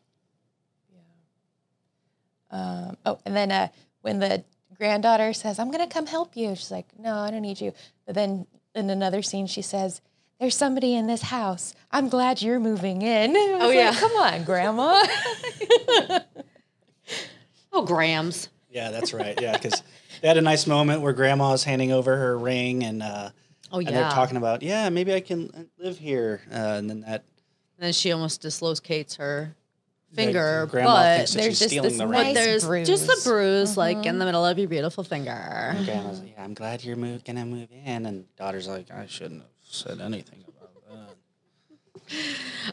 [2.52, 2.58] Yeah.
[2.88, 3.68] Um, oh, and then uh,
[4.02, 4.44] when the
[4.76, 7.72] granddaughter says, I'm going to come help you, she's like, No, I don't need you.
[8.06, 10.00] But then in another scene, she says,
[10.40, 11.74] There's somebody in this house.
[11.90, 13.32] I'm glad you're moving in.
[13.36, 13.92] oh, yeah.
[13.94, 15.02] Come on, Grandma.
[17.72, 18.48] Oh, Grams.
[18.70, 19.38] Yeah, that's right.
[19.40, 19.82] Yeah, because
[20.20, 23.30] they had a nice moment where Grandma's handing over her ring, and uh,
[23.70, 24.00] Oh, and yeah.
[24.00, 27.24] they're talking about, yeah, maybe I can live here, uh, and then that
[27.76, 29.54] And then she almost dislocates her
[30.10, 32.34] the finger, Grandma but thinks that there's she's just stealing this the nice ring.
[32.34, 33.68] but there's just the bruise.
[33.74, 35.76] bruise, like in the middle of your beautiful finger.
[35.84, 39.42] Grandma's like, yeah, I'm glad you're move, gonna move in, and daughter's like, I shouldn't
[39.42, 40.70] have said anything about
[42.08, 42.14] that.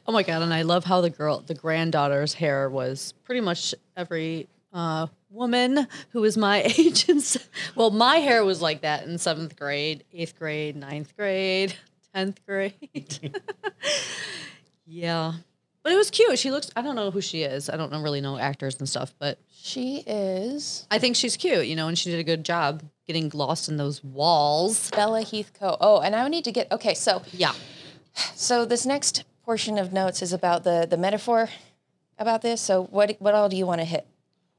[0.08, 0.42] Oh my god!
[0.42, 5.88] And I love how the girl, the granddaughter's hair was pretty much every uh, woman
[6.12, 7.10] who was my age.
[7.10, 7.38] And s-
[7.76, 11.76] well, my hair was like that in seventh grade, eighth grade, ninth grade,
[12.14, 13.34] tenth grade.
[14.86, 15.34] yeah,
[15.84, 16.38] But it was cute.
[16.40, 16.72] She looks.
[16.76, 17.70] I don't know who she is.
[17.70, 21.68] I don't know, really know actors and stuff, but She is I think she's cute.
[21.68, 24.90] You know, and she did a good job getting lost in those walls.
[24.92, 25.78] Bella Heathcote.
[25.80, 26.94] Oh, and I need to get okay.
[26.94, 27.54] So, Yeah.
[28.36, 31.50] so this next portion of notes is about the the metaphor
[32.18, 32.62] about this.
[32.62, 34.08] So, what what all do you want to hit?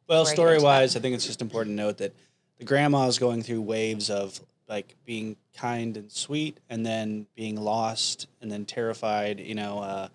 [0.09, 2.15] Well, Before I story wise, I think it's just important to note that
[2.59, 7.57] the grandma is going through waves of like being kind and sweet, and then being
[7.57, 9.41] lost, and then terrified.
[9.41, 10.09] You know, uh,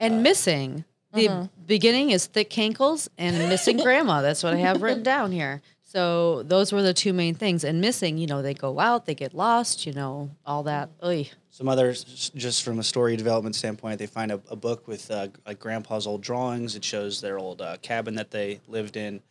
[0.00, 0.84] And missing.
[1.12, 4.20] The beginning is thick cankles and missing grandma.
[4.20, 5.62] That's what I have written down here.
[5.88, 7.64] So those were the two main things.
[7.64, 10.90] And missing, you know, they go out, they get lost, you know, all that.
[11.02, 11.30] Oy.
[11.48, 15.28] some others, just from a story development standpoint, they find a, a book with uh,
[15.46, 16.76] like grandpa's old drawings.
[16.76, 19.22] It shows their old uh, cabin that they lived in.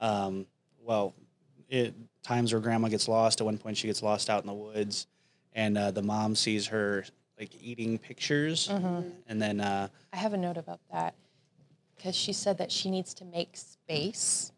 [0.00, 0.46] Um,
[0.82, 1.12] well,
[1.68, 3.42] it times where grandma gets lost.
[3.42, 5.06] At one point, she gets lost out in the woods,
[5.52, 7.04] and uh, the mom sees her
[7.38, 11.14] like eating pictures, and then uh, I have a note about that
[11.94, 14.52] because she said that she needs to make space.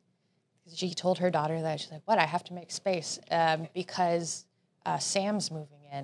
[0.74, 2.18] She told her daughter that she's like, "What?
[2.18, 4.46] I have to make space um, because
[4.86, 5.98] uh, Sam's moving in."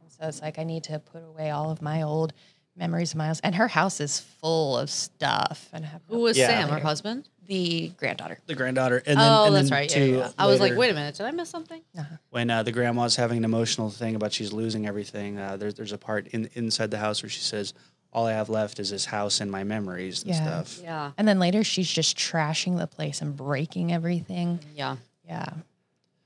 [0.00, 2.32] And so it's like I need to put away all of my old
[2.76, 3.40] memories of Miles.
[3.40, 5.68] And her house is full of stuff.
[5.72, 6.48] And I have Who was Yeah.
[6.48, 7.28] Sam, her husband?
[7.48, 8.38] the granddaughter.
[8.46, 9.02] the granddaughter.
[9.06, 9.90] And then, oh, and that's then right.
[9.90, 10.30] Yeah, two yeah.
[10.38, 11.80] I was like, wait a minute, did I miss something?
[12.28, 15.92] when uh, the grandma's having an emotional thing about she's losing everything, uh, there's there's
[15.92, 17.72] a part in inside the house where she says,
[18.12, 20.42] "All I have left is this house and my memories and Yeah.
[20.62, 21.12] stuff." Yeah.
[21.18, 24.60] And then later she's just trashing the place and breaking everything.
[24.74, 24.96] Yeah.
[25.26, 25.46] Yeah.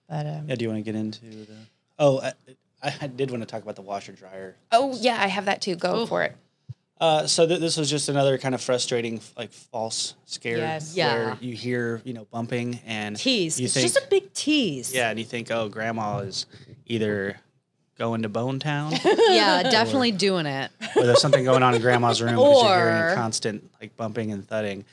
[0.08, 1.56] But um, Yeah, do you want to get into the?
[1.98, 2.20] Oh,
[2.82, 4.56] I, I did want to talk about the washer dryer.
[4.72, 5.76] oh yeah, I have that too.
[5.76, 6.06] Go Oh.
[6.06, 6.36] for it.
[7.00, 10.58] Uh, so th- this was just another kind of frustrating, like false scare.
[10.58, 10.94] Yes.
[10.96, 11.36] Yeah.
[11.40, 13.58] You hear, you know, bumping and Tease.
[13.58, 14.94] You it's think, just a big tease.
[14.94, 16.46] yeah, and you think, oh, grandma is
[16.86, 17.40] either
[18.02, 20.72] going to Bone Town Yeah, definitely doing it.
[20.96, 23.96] or there's something going on in grandma's room because you're hearing Or- a constant like
[23.96, 24.84] bumping and thudding.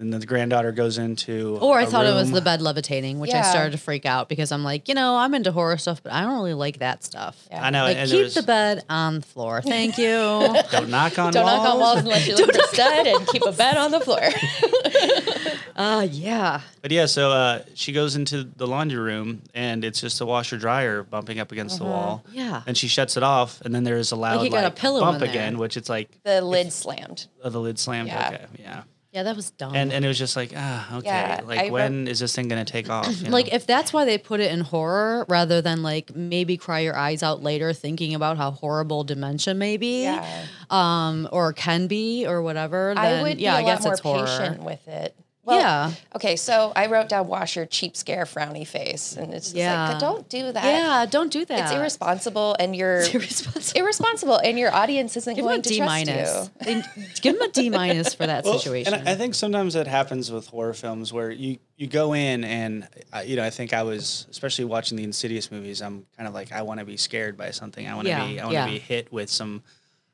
[0.00, 3.34] And the granddaughter goes into Or I a thought it was the bed levitating, which
[3.34, 6.12] I started to freak out because I'm like, you know, I'm into horror stuff, but
[6.12, 7.48] I don't really like that stuff.
[7.50, 7.64] Yeah.
[7.64, 9.60] I know, Like and keep was, the bed on the floor.
[9.60, 10.08] Thank you.
[10.70, 11.34] don't knock on walls.
[11.34, 11.64] Don't walls.
[11.64, 14.20] knock on walls unless you look for stud and keep a bed on the floor.
[15.76, 16.60] uh yeah.
[16.80, 20.56] But yeah, so uh, she goes into the laundry room and it's just a washer
[20.58, 22.24] dryer bumping up against the wall.
[22.32, 22.62] Yeah.
[22.66, 25.00] And she shuts it off, and then there's a loud you got a like, pillow
[25.00, 27.26] bump again, which it's like the lid slammed.
[27.42, 28.08] oh, the lid slammed.
[28.08, 28.28] Yeah.
[28.28, 28.82] Okay, yeah.
[29.18, 29.74] Yeah, that was dumb.
[29.74, 32.32] And and it was just like ah okay, Yeah, like I wrote- when is this
[32.36, 33.08] thing gonna take off?
[33.18, 33.30] you know?
[33.30, 36.96] like if that's why they put it in horror rather than like maybe cry your
[36.96, 40.44] eyes out later thinking about how horrible dementia may be Yeah.
[40.70, 43.92] um or can be or whatever then I would yeah be a i guess lot
[43.94, 45.16] it's more horror patient with it.
[45.48, 49.56] Well, yeah Okay, so I wrote down washer cheap scare frowny face, and it's just
[49.56, 49.90] Yeah.
[49.92, 50.64] like don't do that.
[50.64, 53.80] yeah don't do that it's irresponsible, and you're It's irresponsible.
[53.80, 56.64] irresponsible, and your audience isn't give him going a to D trust minus you.
[56.64, 56.82] They-
[57.22, 59.86] give them a D minus for that Well, situation And I I think sometimes that
[59.86, 63.72] happens with horror films where you, you go in and, uh, you know, I think
[63.72, 66.96] I was, especially watching the Insidious movies, I'm kind of like, I want to be
[66.96, 67.86] scared by something.
[67.86, 68.66] I want to Yeah, be, I want to yeah.
[68.66, 69.62] be hit with some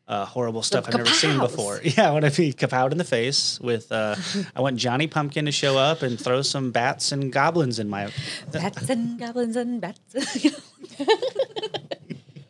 [0.07, 1.81] uh, horrible stuff I've never seen before.
[1.85, 4.17] Yeah, I want to be kapowed in the face with, uh,
[4.55, 8.11] I want Johnny Pumpkin to show up and throw some bats and goblins in my,
[8.53, 10.01] bats and goblins and bats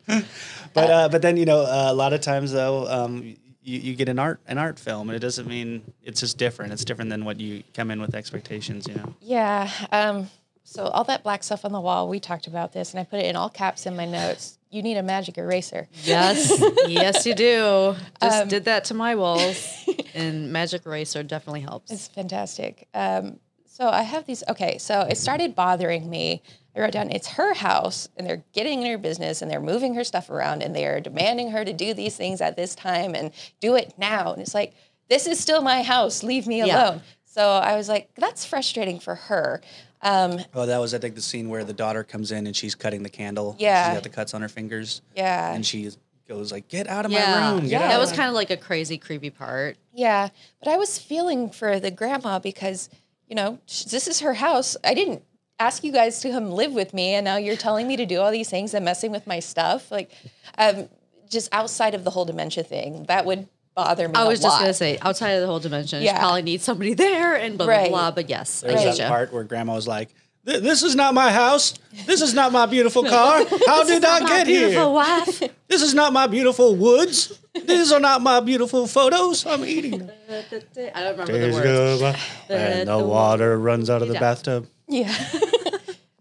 [0.73, 3.95] but, uh, but then, you know, uh, a lot of times though, um, you, you
[3.95, 6.71] get an art an art film and it doesn't mean it's just different.
[6.71, 9.15] It's different than what you come in with expectations, you know.
[9.21, 9.69] Yeah.
[9.91, 10.29] Um,
[10.63, 13.19] so all that black stuff on the wall, we talked about this, and I put
[13.19, 14.57] it in all caps in my notes.
[14.75, 15.87] You need a magic eraser.
[16.03, 16.51] yes
[16.85, 19.57] yes you do just Um, did that to my walls
[20.13, 22.87] and magic eraser definitely helps It's fantastic.
[22.93, 24.43] Um, so I have these.
[24.49, 26.41] Okay, so it started bothering me.
[26.75, 29.93] I wrote down it's her house, and they're getting in her business, and they're moving
[29.95, 33.15] her stuff around, and they are demanding her to do these things at this time
[33.15, 34.33] and do it now.
[34.33, 34.73] And it's like
[35.09, 36.21] this is still my house.
[36.23, 36.89] Leave me Yeah.
[36.89, 37.01] alone.
[37.25, 39.61] So I was like, that's frustrating for her.
[40.05, 42.75] Um, Oh, that was I think the scene where the daughter comes in and she's
[42.75, 43.55] cutting the candle.
[43.59, 43.87] Yeah.
[43.89, 45.01] she's got the cuts on her fingers.
[45.15, 45.89] yeah, and she
[46.29, 47.85] goes like, "Get out of yeah my room!" Get Yeah.
[47.85, 50.29] out that was kind of like a crazy creepy part yeah.
[50.63, 52.89] But I was feeling for the grandma because
[53.27, 54.77] you know this is her house.
[54.83, 55.23] I didn't
[55.59, 58.19] ask you guys to come live with me, and now you're telling me to do
[58.19, 59.89] all these things and messing with my stuff.
[59.89, 60.11] Like,
[60.57, 60.89] um,
[61.29, 64.13] just outside of the whole dementia thing, that would bother me.
[64.15, 64.61] I a was just lot.
[64.61, 66.13] gonna say, outside of the whole dimension, Yeah.
[66.13, 67.89] you probably need somebody there and blah Right.
[67.89, 68.11] blah blah.
[68.11, 69.09] But yes, I There's get that you.
[69.09, 70.09] part where Grandma was like,
[70.43, 71.73] "This is not my house.
[72.05, 73.43] This is not my beautiful car.
[73.67, 74.87] How did I get here?
[74.89, 75.41] wife.
[75.67, 77.37] This is not my beautiful woods.
[77.65, 79.45] These are not my beautiful photos.
[79.45, 82.17] I'm eating." them." I don't remember the words.
[82.49, 84.19] and the water runs out of the Yeah.
[84.19, 84.67] bathtub.
[84.87, 85.11] Yeah.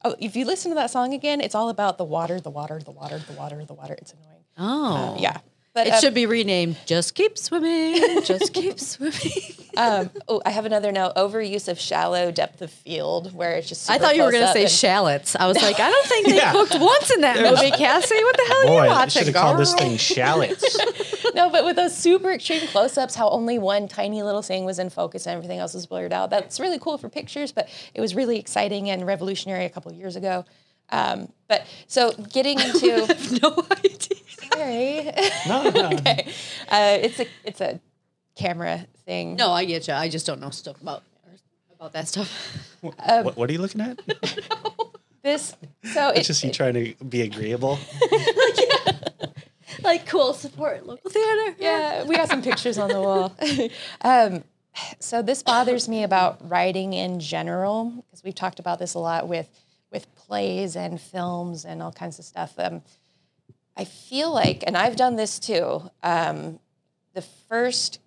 [0.04, 2.80] oh, if you listen to that song again, it's all about the water, the water,
[2.82, 3.94] the water, the water, the water.
[4.00, 4.44] It's annoying.
[4.58, 5.38] Oh, um, Yeah.
[5.74, 8.22] But It um, should be renamed Just Keep Swimming.
[8.24, 9.42] Just Keep Swimming.
[9.76, 13.90] um, oh, I have another note: overuse of shallow depth of field, where it's just.
[13.90, 15.34] I thought you were going to say and- shallots.
[15.34, 16.52] I was like, I don't think they Yeah.
[16.52, 18.14] cooked once in that movie, Cassie.
[18.22, 19.24] What the hell are Boy, you I watching?
[19.24, 20.78] should have called this thing shallots.
[21.34, 24.90] no, but with those super extreme close-ups, how only one tiny little thing was in
[24.90, 26.30] focus and everything else was blurred out.
[26.30, 29.98] That's really cool for pictures, but it was really exciting and revolutionary a couple of
[29.98, 30.44] years ago.
[30.90, 33.08] Um, but so getting into
[33.42, 34.18] no idea.
[34.52, 35.11] Sorry,
[35.48, 35.88] No, no.
[35.98, 36.26] okay,
[36.68, 37.80] uh, it's a it's a
[38.37, 39.37] camera thing.
[39.37, 39.94] No, I get you.
[39.94, 41.02] I just don't know stuff about
[41.74, 42.30] about that stuff.
[42.80, 44.00] what, what are you looking at?
[45.22, 45.54] this
[45.92, 47.78] so It's it's just you trying to be agreeable.
[49.83, 51.57] Like cool support local theater.
[51.59, 53.37] yeah, we got some pictures on the wall.
[54.02, 54.44] um,
[54.98, 59.28] so this bothers me about writing in general because we've talked about this a lot
[59.28, 59.48] with
[59.90, 62.54] with plays and films and all kinds of stuff.
[62.57, 62.83] Um,
[63.76, 65.90] I feel like, and I've done this too.
[66.02, 66.60] Um,
[67.12, 67.98] the first,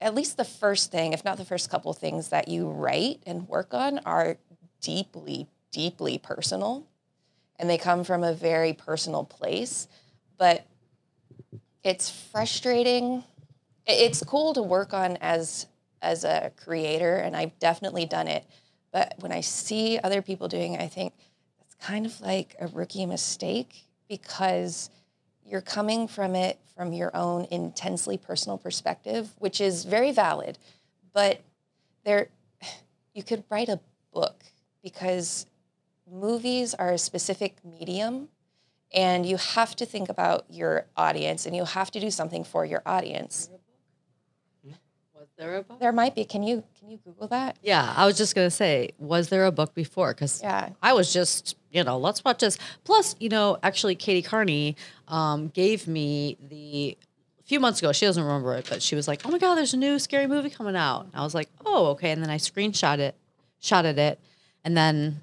[0.00, 3.48] at least the first thing, if not the first couple things that you write and
[3.48, 4.38] work on, are
[4.80, 6.86] deeply, deeply personal,
[7.56, 9.86] and they come from a very personal place.
[10.38, 10.66] But
[11.84, 13.22] it's frustrating.
[13.86, 15.66] It's cool to work on as
[16.00, 18.44] as a creator, and I've definitely done it.
[18.92, 21.14] But when I see other people doing it, I think
[21.60, 24.90] it's kind of like a rookie mistake because
[25.52, 30.58] you're coming from it from your own intensely personal perspective, which is very valid.
[31.12, 31.42] But
[32.06, 32.28] there,
[33.14, 33.78] you could write a
[34.14, 34.42] book
[34.82, 35.44] because
[36.10, 38.28] movies are a specific medium
[38.94, 42.64] and you have to think about your audience and you have to do something for
[42.64, 43.50] your audience
[45.14, 45.78] Was there a book?
[45.80, 48.90] there might be can you can you google that Yeah, I was just gonna say,
[48.98, 50.12] was there a book before?
[50.12, 50.70] Because Yeah.
[50.82, 52.58] I was just, you know, let's watch this.
[52.84, 54.76] Plus, you know, actually, Katie Carney
[55.08, 56.96] um, gave me the
[57.40, 57.92] a few months ago.
[57.92, 60.26] She doesn't remember it, but she was like, "Oh my god, there's a new scary
[60.26, 63.14] movie coming out." And I was like, "Oh, okay." And then I screenshot it,
[63.58, 64.20] shotted it,
[64.64, 65.20] and then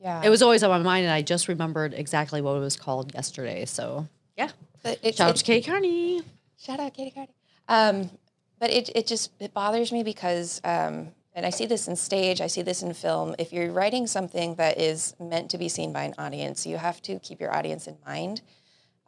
[0.00, 2.76] yeah it was always on my mind, and I just remembered exactly what it was
[2.76, 3.64] called yesterday.
[3.64, 4.50] So yeah,
[4.82, 6.22] but it, shout out to Katie Carney.
[6.58, 7.34] Shout out Katie Carney.
[7.68, 8.10] Um,
[8.58, 12.40] but it, it just it bothers me because um, and I see this in stage,
[12.40, 13.34] I see this in film.
[13.38, 17.02] If you're writing something that is meant to be seen by an audience, you have
[17.02, 18.40] to keep your audience in mind.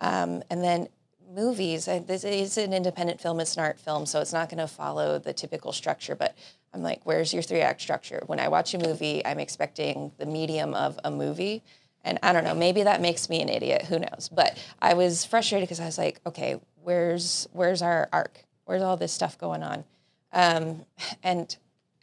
[0.01, 0.89] Um, and then
[1.33, 4.59] movies, uh, this is an independent film, it's an art film, so it's not going
[4.59, 6.15] to follow the typical structure.
[6.15, 6.37] But
[6.75, 8.23] I'm like, where's your three act structure?
[8.27, 11.63] When I watch a movie, I'm expecting the medium of a movie.
[12.05, 13.83] And I don't know, maybe that makes me an idiot.
[13.83, 14.31] Who knows?
[14.33, 18.45] But I was frustrated because I was like, okay, where's where's our arc?
[18.65, 19.85] Where's all this stuff going on?
[20.33, 20.85] Um,
[21.23, 21.57] and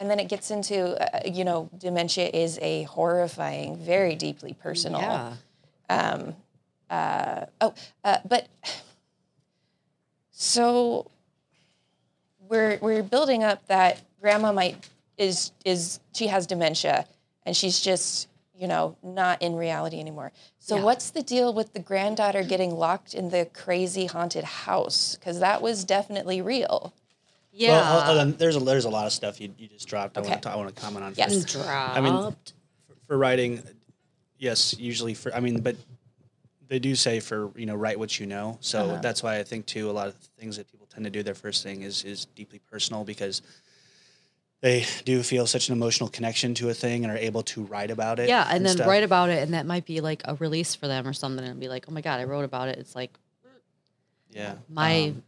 [0.04, 5.00] and then it gets into uh, you know, dementia is a horrifying, very deeply personal.
[5.00, 5.36] Yeah.
[7.62, 8.50] Oh, uh, but
[10.32, 11.10] so
[12.50, 17.06] we're we're building up that grandma might is is she has dementia
[17.46, 20.34] and she's just you know not in reality anymore.
[20.60, 20.84] So Yeah.
[20.84, 25.16] what's the deal with the granddaughter getting locked in the crazy haunted house?
[25.16, 26.94] Because that was definitely real.
[27.56, 27.70] Yeah.
[27.72, 30.18] Well, uh, uh, there's a there's a lot of stuff you, you just dropped.
[30.18, 31.14] I want to I want to comment on.
[31.16, 31.34] Yes.
[31.44, 31.50] first.
[31.64, 31.98] Dropped.
[31.98, 32.36] I mean,
[33.08, 33.62] for writing,
[34.40, 35.76] yes, usually for I mean, but
[36.68, 38.58] they do say for you know write what you know.
[38.62, 39.02] So Uh-huh.
[39.02, 41.36] that's why I think too a lot of things that people tend to do their
[41.36, 43.42] first thing is is deeply personal because
[44.62, 47.92] they do feel such an emotional connection to a thing and are able to write
[47.92, 48.30] about it.
[48.30, 48.88] yeah, and then stuff.
[48.88, 51.60] write about it, and that might be like a release for them or something, and
[51.60, 52.80] be like, oh my god, I wrote about it.
[52.80, 53.12] It's like
[54.32, 54.56] Yeah.
[54.70, 55.10] my.
[55.10, 55.24] Um,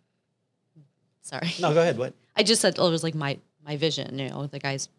[1.26, 1.54] sorry.
[1.60, 1.98] no, go ahead.
[1.98, 2.14] What?
[2.36, 4.18] I just said oh, it was like my my vision.
[4.20, 4.90] You know, the guys,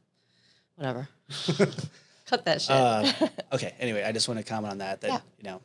[0.74, 1.08] whatever.
[2.26, 2.70] Cut that shit.
[2.70, 3.12] Uh,
[3.52, 3.74] okay.
[3.78, 5.00] Anyway, I just want to comment on that.
[5.00, 5.20] That Yeah.
[5.38, 5.60] you know.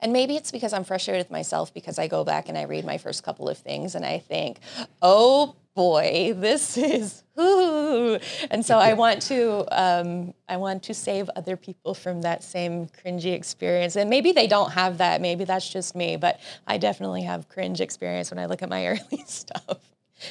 [0.00, 2.84] And maybe it's because I'm frustrated with myself because I go back and I read
[2.84, 4.58] my first couple of things and I think,
[5.00, 8.18] oh boy, this is ooh.
[8.50, 12.88] And so I want to um, I want to save other people from that same
[12.88, 13.94] cringy experience.
[13.94, 15.20] And maybe they don't have that.
[15.20, 16.16] Maybe that's just me.
[16.16, 19.78] But I definitely have cringe experience when I look at my early stuff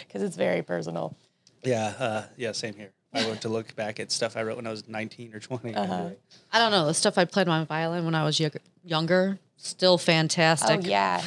[0.06, 1.16] because it's very personal.
[1.64, 1.94] Yeah.
[1.98, 2.52] Uh, yeah.
[2.52, 2.92] Same here.
[3.14, 5.74] I were to look back at stuff I wrote when I was 19 or 20.
[5.74, 6.10] I'd Uh-huh.
[6.52, 8.60] I don't know the stuff I played on my violin when I was younger.
[8.84, 10.82] Younger, still fantastic.
[10.84, 11.24] Oh yeah,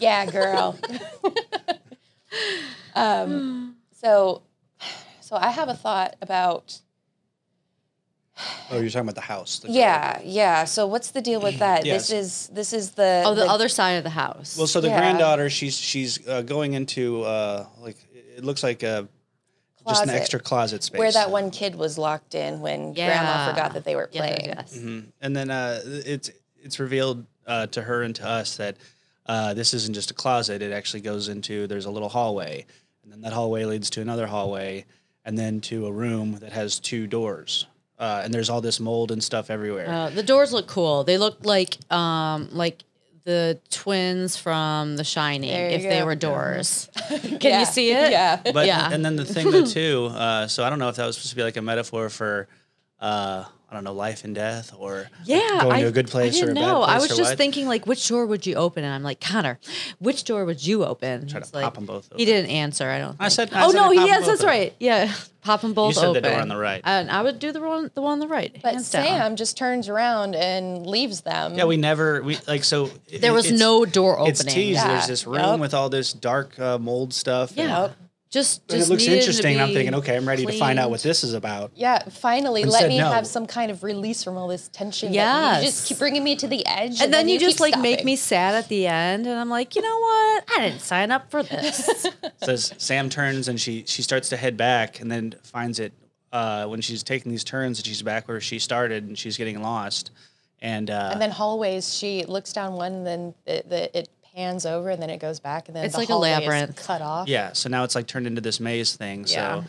[0.00, 0.78] yeah, girl.
[2.94, 4.42] um, so,
[5.20, 6.80] so I have a thought about
[8.70, 9.58] Oh, you're talking about the house.
[9.58, 10.64] the yeah, yeah.
[10.64, 11.84] So what's the deal with that?
[11.84, 12.08] Yes.
[12.08, 14.56] This is this is the Oh, the, other side of the house.
[14.56, 14.96] Well, so the Yeah.
[14.98, 17.96] granddaughter, she's she's uh, going into uh, like
[18.36, 19.08] it looks like a
[19.86, 20.98] just an extra closet space.
[20.98, 24.46] where that one kid was locked in when grandma forgot that they were Yes, playing.
[24.46, 24.78] yes, yes.
[24.78, 25.04] Mhm.
[25.20, 26.30] and then uh, it's
[26.62, 28.76] it's revealed uh, to her and to us that
[29.26, 32.66] uh, this isn't just a closet; it actually goes into there's a little hallway,
[33.02, 34.84] and then that hallway leads to another hallway,
[35.24, 37.66] and then to a room that has two doors.
[37.98, 39.86] Uh, and there's all this mold and stuff everywhere.
[39.88, 41.04] Uh, the doors look cool.
[41.04, 42.82] They look like um like
[43.24, 46.88] the twins from The Shining There you if they were doors.
[47.08, 47.60] Can Yeah.
[47.60, 48.10] you see it?
[48.10, 48.40] Yeah.
[48.42, 48.88] But Yeah.
[48.90, 51.30] and then the thing though too, uh, so I don't know if that was supposed
[51.30, 52.48] to be like a metaphor for
[52.98, 56.08] uh, I don't know, life and death or like, Yeah, going I, to a good
[56.08, 56.78] place I or a didn't bad know.
[56.78, 57.38] place I was or just what.
[57.38, 58.82] thinking like, which door would you open?
[58.82, 59.60] And I'm like, Connor,
[60.00, 61.28] which door would you open?
[61.28, 62.88] Try to It's like- pop 'em both He didn't answer.
[62.90, 63.16] I don't.
[63.20, 64.46] I said- I oh said no, I'd yes, that's open.
[64.46, 64.74] right.
[64.80, 65.12] Yeah,
[65.42, 66.22] pop them both You said the open.
[66.24, 66.80] door on the right.
[66.84, 68.52] and I would do the one, the one on the right.
[68.60, 69.04] But hands down.
[69.06, 71.54] Sam just turns around and leaves them.
[71.54, 72.90] Yeah, we never we like so.
[73.08, 74.30] it- there was no door opening.
[74.32, 74.80] It's teased.
[74.80, 74.88] Yeah.
[74.88, 75.60] There's this room Yup.
[75.60, 77.52] with all this dark uh, mold stuff.
[77.54, 77.92] Yeah, and
[78.30, 79.54] just it looks interesting.
[79.54, 81.72] and I'm thinking, okay, I'm ready to find out what this is about.
[81.74, 83.10] Yeah, finally, And let me no.
[83.10, 85.12] have some kind of release from all this tension.
[85.12, 87.80] Yeah, you just keep bringing me to the edge, And then you just keep like
[87.80, 90.44] make me sad at the end, and I'm like, you know what?
[90.56, 92.06] I didn't sign up for this.
[92.42, 95.92] says Sam turns and she she starts to head back and then finds it
[96.32, 99.60] uh, when she's taking these turns and she's back where she started and she's getting
[99.60, 100.12] lost.
[100.62, 104.08] And, uh, And then hallways, she looks down one, and then it, the, it
[104.40, 106.76] pans over, and then it goes back, and then It's the like a labyrinth.
[106.86, 107.28] cut off.
[107.28, 109.24] yeah, so now it's like turned into this maze thing.
[109.28, 109.64] Yeah.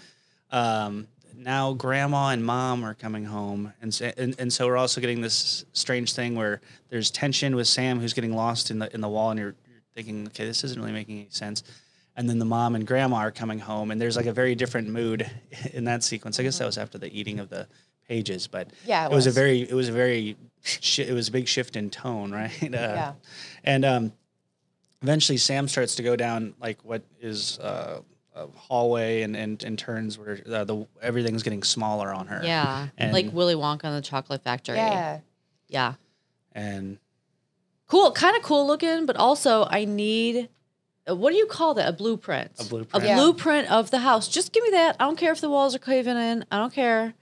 [0.52, 4.78] So um, now grandma and mom are coming home, and, sa- and and so we're
[4.78, 8.94] also getting this strange thing where there's tension with Sam who's getting lost in the
[8.94, 11.64] in the wall, and you're, you're thinking, okay, this isn't really making any sense.
[12.18, 14.90] And then the mom and grandma are coming home, and there's like a very different
[14.90, 15.30] mood
[15.74, 16.40] in that sequence.
[16.40, 17.68] I guess that was after the eating of the
[18.08, 21.30] pages, but Yeah, it it was a very it was a very shi it was
[21.30, 22.52] a big shift in tone, right?
[22.62, 23.14] Uh, Yeah.
[23.64, 24.12] and um,
[25.02, 28.02] eventually Sam starts to go down like what is uh,
[28.36, 32.42] a hallway and, and, and turns where uh, the everything's getting smaller on her.
[32.44, 34.78] yeah, And- like Willy Wonka and the Chocolate Factory.
[34.78, 35.20] Yeah.
[35.68, 35.94] yeah.
[36.54, 36.98] And
[37.88, 40.50] cool, kind of cool looking, but also I need.
[41.10, 41.88] uh, What do you call that?
[41.90, 42.52] A blueprint.
[42.60, 43.04] A blueprint.
[43.04, 43.16] A Yeah.
[43.16, 44.28] blueprint of the house.
[44.28, 44.96] Just give me that.
[45.00, 46.46] I don't care if the walls are caving in.
[46.52, 47.14] I don't care.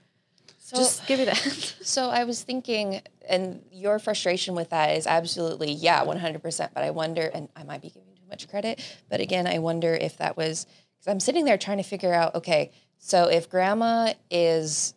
[0.58, 1.36] So, Just give me that.
[1.82, 6.70] so I was thinking, and your frustration with that is absolutely, yeah, 100%.
[6.74, 9.94] But I wonder, and I might be giving too much credit, but again, I wonder
[9.94, 10.66] if that was,
[10.98, 14.92] because I'm sitting there trying to figure out, okay, so if grandma is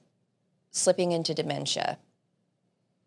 [0.72, 1.98] slipping into dementia,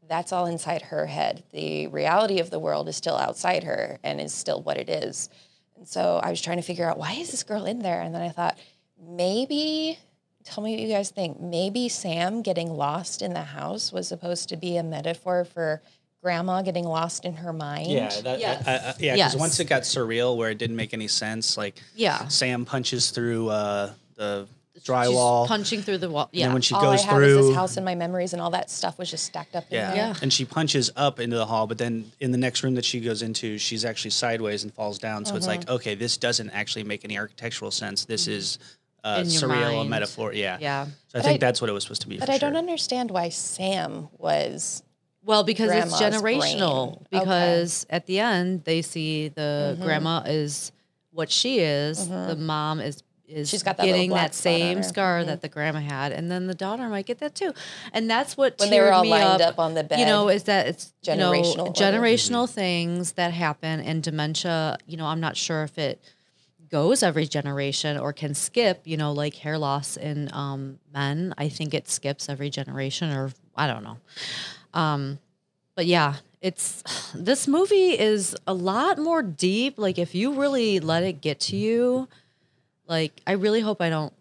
[0.09, 1.43] that's all inside her head.
[1.53, 5.29] The reality of the world is still outside her and is still what it is.
[5.77, 8.01] And so I was trying to figure out why is this girl in there?
[8.01, 8.57] And then I thought,
[9.05, 9.99] maybe,
[10.47, 11.41] tell me what you guys think.
[11.41, 15.83] Maybe Sam getting lost in the house was supposed to be a metaphor for
[16.23, 17.89] grandma getting lost in her mind.
[17.91, 18.67] yeah, that, Yes.
[18.67, 19.37] uh, uh, yeah, because Yes.
[19.37, 22.27] once it got surreal where it didn't make any sense, like yeah.
[22.29, 25.47] Sam punches through uh, the She's drywall.
[25.47, 26.29] punching through the wall.
[26.33, 26.47] Yeah.
[26.47, 28.43] then when she all goes I have through, is this house and my memories, and
[28.43, 29.87] all that stuff was just stacked up in Yeah.
[29.89, 29.97] there.
[29.97, 30.15] Yeah.
[30.21, 33.01] And she punches up into the hall, but then in the next room that she
[33.01, 35.25] goes into, she's actually sideways and falls down.
[35.25, 35.61] So it's Mm-hmm.
[35.61, 38.05] like, okay, this doesn't actually make any architectural sense.
[38.05, 38.59] This is
[39.07, 39.91] uh, surreal, a mind.
[39.91, 40.33] metaphor.
[40.33, 40.59] Yeah.
[40.61, 40.87] yeah.
[41.09, 42.19] So I think I- that's what it was supposed to be.
[42.19, 44.83] But for I don't understand why Sam was.
[45.23, 46.21] Well, because it's generational.
[46.23, 47.07] brain.
[47.13, 47.19] Okay.
[47.19, 49.83] Because at the end, they see the mm-hmm.
[49.83, 50.73] grandma is
[51.11, 52.09] what she is.
[52.09, 52.29] Mm-hmm.
[52.29, 54.83] The mom is is She's got that getting that spot on same her.
[54.85, 55.41] scar that mm-hmm.
[55.41, 57.53] the grandma had, and then the daughter might get that too.
[57.93, 59.99] And that's what When they were all lined up, up on the bed.
[59.99, 64.79] You know, is that it's you know Generational, generational things that happen and dementia.
[64.87, 66.01] You know, I'm not sure if it
[66.71, 68.83] goes every generation or can skip.
[68.85, 71.35] You know, like hair loss in um, men.
[71.39, 73.99] I think it skips every generation, or I don't know.
[74.75, 75.19] Um,
[75.75, 76.83] but yeah, it's
[77.15, 79.79] this movie is a lot more deep.
[79.79, 82.09] Like if you really let it get to you,
[82.87, 84.13] like I really hope I don't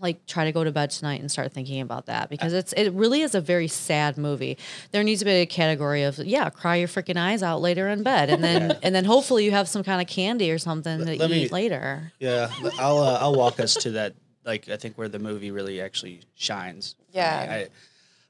[0.00, 2.90] like try to go to bed tonight and start thinking about that because it's it
[2.92, 4.56] really is a very sad movie.
[4.92, 8.02] There needs to be a category of yeah, cry your freaking eyes out later in
[8.02, 11.16] bed, and then and then hopefully you have some kind of candy or something to
[11.16, 12.12] let me- eat later.
[12.18, 14.14] Yeah, I'll uh, I'll walk us to that.
[14.44, 16.94] Like I think where the movie really actually shines.
[17.12, 17.66] Yeah.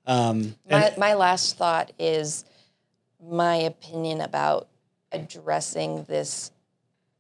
[0.07, 2.45] I, um, and- My, my last thought is
[3.23, 4.66] my opinion about
[5.12, 6.51] addressing this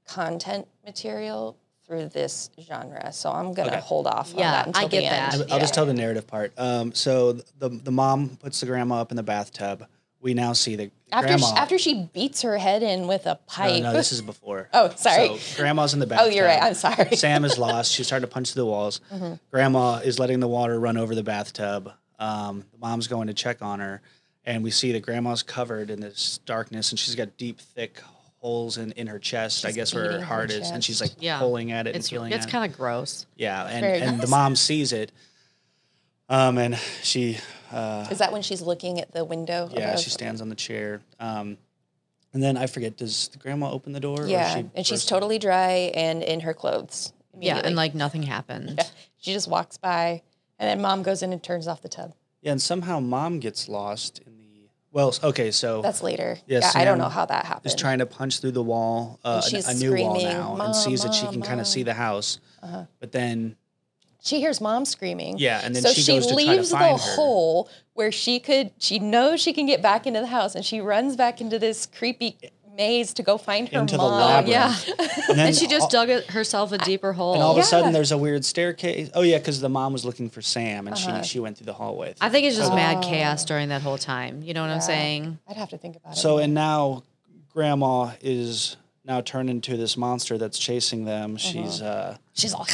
[0.06, 1.56] content material
[1.90, 3.12] through this genre.
[3.12, 3.80] So I'm gonna Okay.
[3.80, 5.32] hold off on Yeah, that until I get the end.
[5.32, 5.52] that.
[5.52, 6.52] I'll just tell the narrative part.
[6.56, 9.86] Um, so the the mom puts the grandma up in the bathtub.
[10.20, 11.46] We now see the After grandma.
[11.48, 13.82] she, after she beats her head in with a pipe.
[13.82, 14.68] no, this is before.
[14.74, 15.36] Oh, sorry.
[15.38, 16.28] So grandma's in the bathtub.
[16.28, 16.62] oh, you're right.
[16.62, 17.16] I'm sorry.
[17.16, 17.90] Sam is lost.
[17.90, 19.00] She's starting to punch through the walls.
[19.12, 19.34] Mm-hmm.
[19.50, 21.90] Grandma is letting the water run over the bathtub.
[22.20, 24.02] Um, the mom's going to check on her,
[24.44, 28.00] and we see that grandma's covered in this darkness, and she's got deep, thick
[28.40, 29.64] holes in, in her chest.
[29.64, 31.38] I guess where her beating her heart is, and she's like Yeah.
[31.38, 32.52] pulling at it It's and feeling it's at it.
[32.52, 33.26] kind of gross.
[33.36, 35.12] yeah, and, Very and the mom sees it,
[36.28, 37.38] um, and she
[37.72, 39.68] uh, Is that when she's looking at the window?
[39.72, 40.00] yeah above?
[40.00, 41.56] she stands on the chair, um,
[42.32, 44.22] And then I forget, does the grandma open the door?
[44.22, 47.12] or Yeah, she and she's bursts- totally dry and in her clothes.
[47.38, 48.80] Yeah, and like nothing happened.
[49.18, 50.22] she just walks by,
[50.58, 52.14] and then mom goes in and turns off the tub.
[52.42, 54.39] Yeah, and somehow mom gets lost in the.
[54.92, 56.38] Well, okay, so That's later.
[56.46, 57.66] Yeah, Yeah, I don't know how that happened.
[57.66, 61.02] is trying to punch through the wall, uh, she's a new wall now, and sees
[61.04, 62.40] that she can kind of see the house.
[62.98, 63.56] But then,
[64.22, 65.38] she hears mom screaming.
[65.38, 66.96] Yeah, and then so she she goes to try to leaves the her.
[66.98, 68.72] hole where she could.
[68.78, 71.86] She knows she can get back into the house, and she runs back into this
[71.86, 72.36] creepy
[72.80, 74.20] maze to go find her Into the mom.
[74.20, 74.48] labyrinth.
[74.48, 74.74] Yeah.
[75.28, 77.34] and then And she just all, dug herself a deeper hole.
[77.34, 79.10] and all of a sudden there's a weird staircase.
[79.14, 81.22] Oh yeah, because the mom was looking for Sam, and Uh-huh.
[81.22, 82.14] she she went through the hallway.
[82.20, 83.08] I think it's just mad Oh.
[83.10, 84.42] chaos during that whole time.
[84.42, 85.38] You know what I'm saying?
[85.48, 86.16] I'd have to think about it.
[86.16, 87.02] So and now,
[87.52, 91.36] grandma is now turned into this monster that's chasing them.
[91.36, 92.66] She's uh she's all.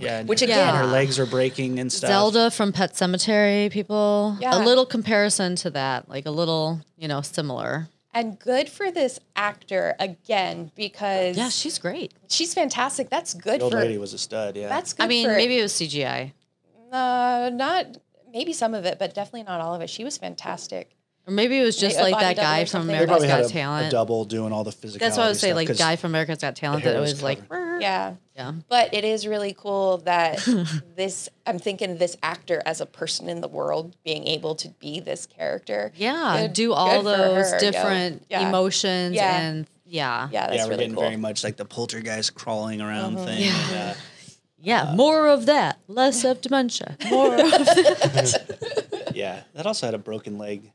[0.00, 2.08] yeah, and Which her- again- her legs are breaking and stuff.
[2.10, 4.36] Zelda from Pet Sematary, people.
[4.40, 4.56] Yeah.
[4.56, 7.88] A little comparison to that, like a little, you know, similar.
[8.18, 12.14] And good for this actor again because Yeah, she's great.
[12.28, 13.10] she's fantastic.
[13.10, 13.78] That's good The old for.
[13.78, 14.56] lady was a stud.
[14.56, 15.04] Yeah, That's good.
[15.04, 16.32] I mean, for, maybe it was CGI.
[16.90, 17.98] uh, not
[18.32, 19.88] maybe some of it, but definitely not all of it.
[19.88, 20.96] She was fantastic.
[21.28, 22.88] Or maybe it was just a like body that double guy or from something.
[22.88, 23.86] they America's probably had Got a, Talent.
[23.86, 25.04] a double doing all the physical.
[25.06, 26.84] That's what I would say, like guy from America's Got Talent.
[26.84, 27.40] That it was was like,
[27.80, 28.14] Yeah.
[28.34, 28.52] yeah.
[28.68, 30.38] But it is really cool that
[30.96, 35.00] this, I'm thinking this actor as a person in the world being able to be
[35.00, 35.92] this character.
[35.96, 37.58] Yeah, Good- do all good for those her, yo.
[37.70, 38.48] different Yeah.
[38.48, 39.38] emotions Yeah.
[39.40, 40.28] and yeah.
[40.32, 41.02] Yeah, that's yeah, we're really getting cool.
[41.02, 41.10] Mm-hmm.
[41.10, 43.44] very much like the poltergeist crawling around thing.
[43.52, 43.94] and, uh,
[44.60, 46.96] Yeah, more of that, less of dementia.
[47.08, 47.40] More of
[49.14, 50.72] yeah, that also had a broken leg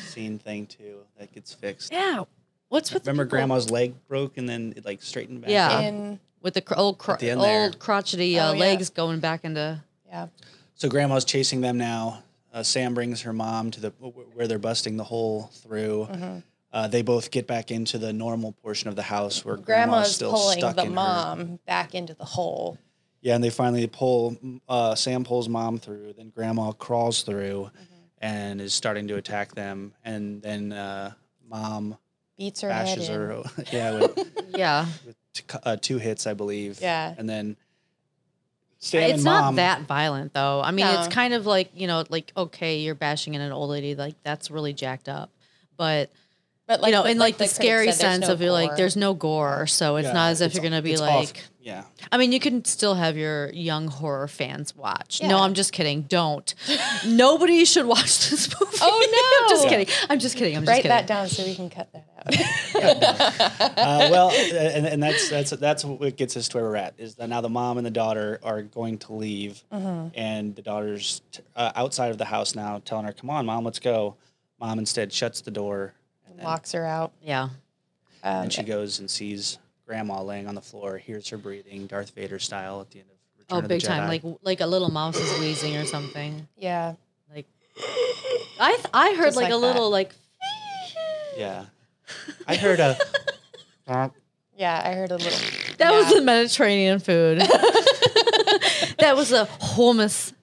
[0.00, 1.92] scene thing too that gets fixed.
[1.92, 2.24] Yeah.
[2.68, 5.50] What's with the Remember people- grandma's leg broke and then it like straightened back.
[5.50, 5.68] Yeah.
[5.68, 5.82] up?
[5.82, 7.64] And with the cr- old cro- the end there.
[7.64, 8.60] old crotchety uh, Oh, yeah.
[8.60, 10.28] legs going back into yeah.
[10.74, 12.22] So grandma's chasing them now.
[12.52, 13.90] Uh, Sam brings her mom to the
[14.34, 16.08] where they're busting the hole through.
[16.10, 16.38] Mm-hmm.
[16.72, 20.14] Uh, they both get back into the normal portion of the house where grandma's, Grandma's
[20.14, 20.94] still pulling stuck the in her.
[20.94, 22.78] mom back into the hole.
[23.22, 24.36] Yeah, and they finally pull.
[24.68, 26.14] Uh, Sam pulls mom through.
[26.16, 27.84] Then grandma crawls through, Mm-hmm.
[28.20, 29.92] And is starting to attack them.
[30.04, 31.12] And then uh,
[31.48, 31.96] mom
[32.38, 33.14] Beats her head bashes in.
[33.14, 33.42] her.
[33.72, 34.86] yeah, with, yeah.
[35.06, 36.80] with t- uh, two hits, I believe.
[36.80, 37.14] Yeah.
[37.18, 37.56] and then
[38.78, 39.56] Sam it's and not mom.
[39.56, 40.62] that violent though.
[40.64, 43.68] I mean, it's kind of like you know, like okay, you're bashing in an old
[43.68, 45.30] lady, like that's really jacked up,
[45.76, 46.10] but
[46.66, 48.96] But you know, in like, the, critic scary said, sense no of you're like, there's
[48.96, 51.28] no gore, so it's Yeah, not as if you're gonna be like.
[51.28, 51.84] off- yeah.
[52.10, 55.20] I mean, you can still have your young horror fans watch.
[55.22, 56.02] No, I'm just kidding.
[56.02, 56.54] Don't.
[57.06, 58.76] Nobody should watch this movie.
[58.80, 59.44] Oh, no!
[59.44, 59.70] I'm just no.
[59.70, 59.94] kidding.
[60.08, 60.56] I'm just kidding.
[60.56, 60.88] I'm just Write kidding.
[60.90, 62.34] that down so we can cut that out.
[63.78, 66.94] uh, well, and, and that's that's that's what gets us to where we're at.
[66.98, 70.08] Is that now the mom and the daughter are going to leave, Mm-hmm.
[70.18, 73.64] and the daughter's t- uh, outside of the house now, telling her, "Come on, mom,
[73.64, 74.16] let's go."
[74.60, 75.94] Mom instead shuts the door,
[76.28, 77.12] and, then, Locks her out.
[77.22, 77.44] Yeah.
[78.22, 79.58] Um, and she goes and sees
[79.90, 83.16] grandma laying on the floor, hears her breathing, Darth Vader style, at the end of
[83.40, 84.06] Return Oh, of big the time.
[84.06, 86.46] Like like a little mouse is wheezing or something.
[86.56, 86.94] yeah.
[87.34, 87.46] Like
[88.60, 90.14] I th- I heard Just like, like a little like
[91.36, 91.64] yeah,
[92.46, 92.96] I heard a.
[94.56, 95.76] Yeah, I heard a little.
[95.78, 97.38] that was the Mediterranean food.
[98.98, 100.34] that was a hummus.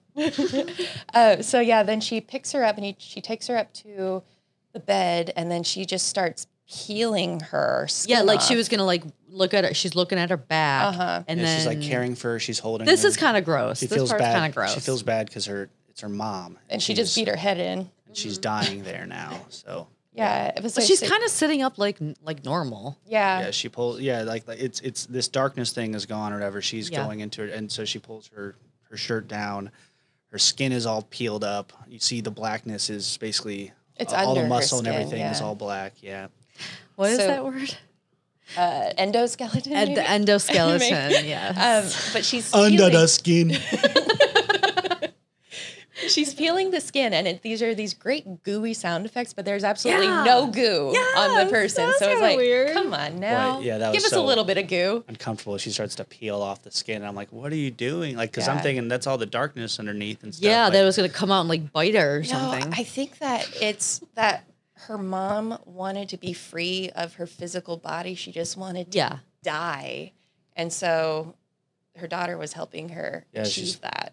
[1.14, 4.22] Uh, so yeah, then she picks her up and he, she takes her up to
[4.74, 7.86] the bed, and then she just starts peeling her.
[7.88, 9.74] Skin Yeah, like she was gonna like look at her.
[9.74, 11.02] She's looking at her back, Uh-huh.
[11.26, 12.38] and And then she's like caring for her.
[12.38, 12.86] She's holding.
[12.86, 13.08] This her.
[13.08, 13.80] is kind of gross.
[13.80, 14.34] She this feels part's bad.
[14.34, 14.74] kind of gross.
[14.74, 16.58] She feels bad because her it's her mom.
[16.68, 17.90] and she just beat her head in.
[18.06, 19.40] And she's dying there now.
[19.48, 20.74] So Yeah, it was.
[20.74, 22.98] But like she's kind of sitting up like like normal.
[23.06, 24.00] Yeah, yeah, she pulls.
[24.00, 26.60] Yeah, like, like it's it's this darkness thing is gone or whatever.
[26.62, 27.04] She's Yeah.
[27.04, 28.54] going into it, and so she pulls her
[28.90, 29.70] her shirt down.
[30.30, 31.72] Her skin is all peeled up.
[31.88, 35.40] You see the blackness is basically It's all the her muscle and skin, everything is
[35.40, 35.94] all black.
[36.02, 36.28] Yeah.
[36.98, 37.76] What is So- that word?
[38.56, 39.70] uh, endoskeleton.
[39.72, 40.00] And the
[40.32, 41.28] endoskeleton.
[41.28, 41.48] yeah.
[41.84, 43.52] Um, but she's Under peeling, the skin.
[46.08, 49.32] she's peeling the skin, and it, these are these great gooey sound effects.
[49.32, 50.24] But there's absolutely Yeah.
[50.24, 52.72] no goo on the person, so it's like, weird.
[52.72, 55.04] come on now, Right, yeah, that give was us a little bit of goo.
[55.08, 55.58] Uncomfortable.
[55.58, 56.96] She starts to peel off the skin.
[56.96, 58.16] And I'm like, what are you doing?
[58.16, 60.44] Like, because I'm thinking that's all the darkness underneath and stuff.
[60.44, 62.72] yeah, but- that was gonna come out and like bite her or No, something.
[62.72, 64.44] I think that it's that
[64.86, 68.14] her mom wanted to be free of her physical body.
[68.14, 69.18] She just wanted to yeah.
[69.42, 70.12] die,
[70.56, 71.34] and so
[71.96, 74.12] her daughter was helping her Yeah, achieve she's- that.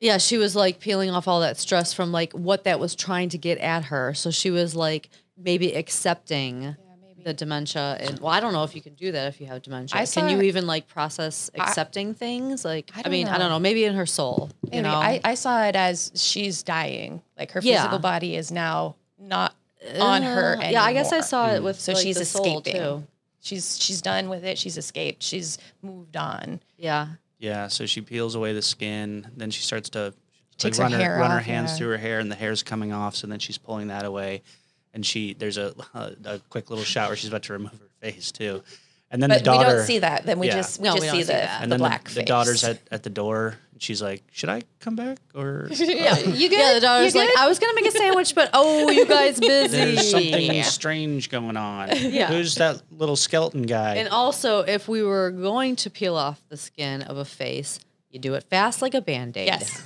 [0.00, 3.28] Yeah, she was like peeling off all that stress from like what that was trying
[3.30, 4.14] to get at her.
[4.14, 5.08] So she was like
[5.38, 7.22] maybe accepting Yeah, maybe.
[7.22, 7.98] the dementia.
[8.00, 10.00] And well, I don't know if you can do that if you have dementia.
[10.00, 12.64] I can you her- even like process accepting things?
[12.64, 13.60] Like, I I, don't mean, I don't know.
[13.60, 14.90] Maybe in her soul, you know.
[14.94, 17.22] I, I saw it as she's dying.
[17.38, 17.76] Like her Yeah.
[17.76, 19.54] physical body is now not
[20.00, 22.58] on her Uh, yeah, I guess I saw it with So like, she's the soul,
[22.58, 22.80] escaping.
[22.80, 23.04] too.
[23.40, 24.56] She's she's done with it.
[24.58, 25.22] She's escaped.
[25.22, 26.60] She's moved on.
[26.76, 27.08] Yeah.
[27.38, 29.26] Yeah, so she peels away the skin.
[29.36, 30.14] Then she starts to
[30.58, 31.76] Takes run her her, hair run her hands yeah.
[31.78, 33.16] through her hair, and the hair's coming off.
[33.16, 34.42] So then she's pulling that away,
[34.94, 37.88] and she there's a a, a quick little shot where she's about to remove her
[38.00, 38.62] face too,
[39.12, 39.68] and then But the daughter.
[39.68, 40.26] we don't see that.
[40.26, 40.54] Then we Yeah.
[40.56, 41.62] just we No, just don't see see the, that.
[41.62, 42.14] the then black the, face.
[42.16, 43.58] the daughter's at, at the door.
[43.78, 46.16] She's like, "Should I come back or?" Yeah.
[46.18, 46.58] You good?
[46.58, 49.76] Yeah, the daughter's like, I was gonna make a sandwich, but oh, you guys busy.
[49.76, 51.88] There's something strange going on.
[51.96, 52.28] Yeah.
[52.28, 53.96] Who's that little skeleton guy?
[53.96, 58.18] And also, if we were going to peel off the skin of a face, you
[58.20, 59.46] do it fast like a band aid.
[59.48, 59.82] Yes.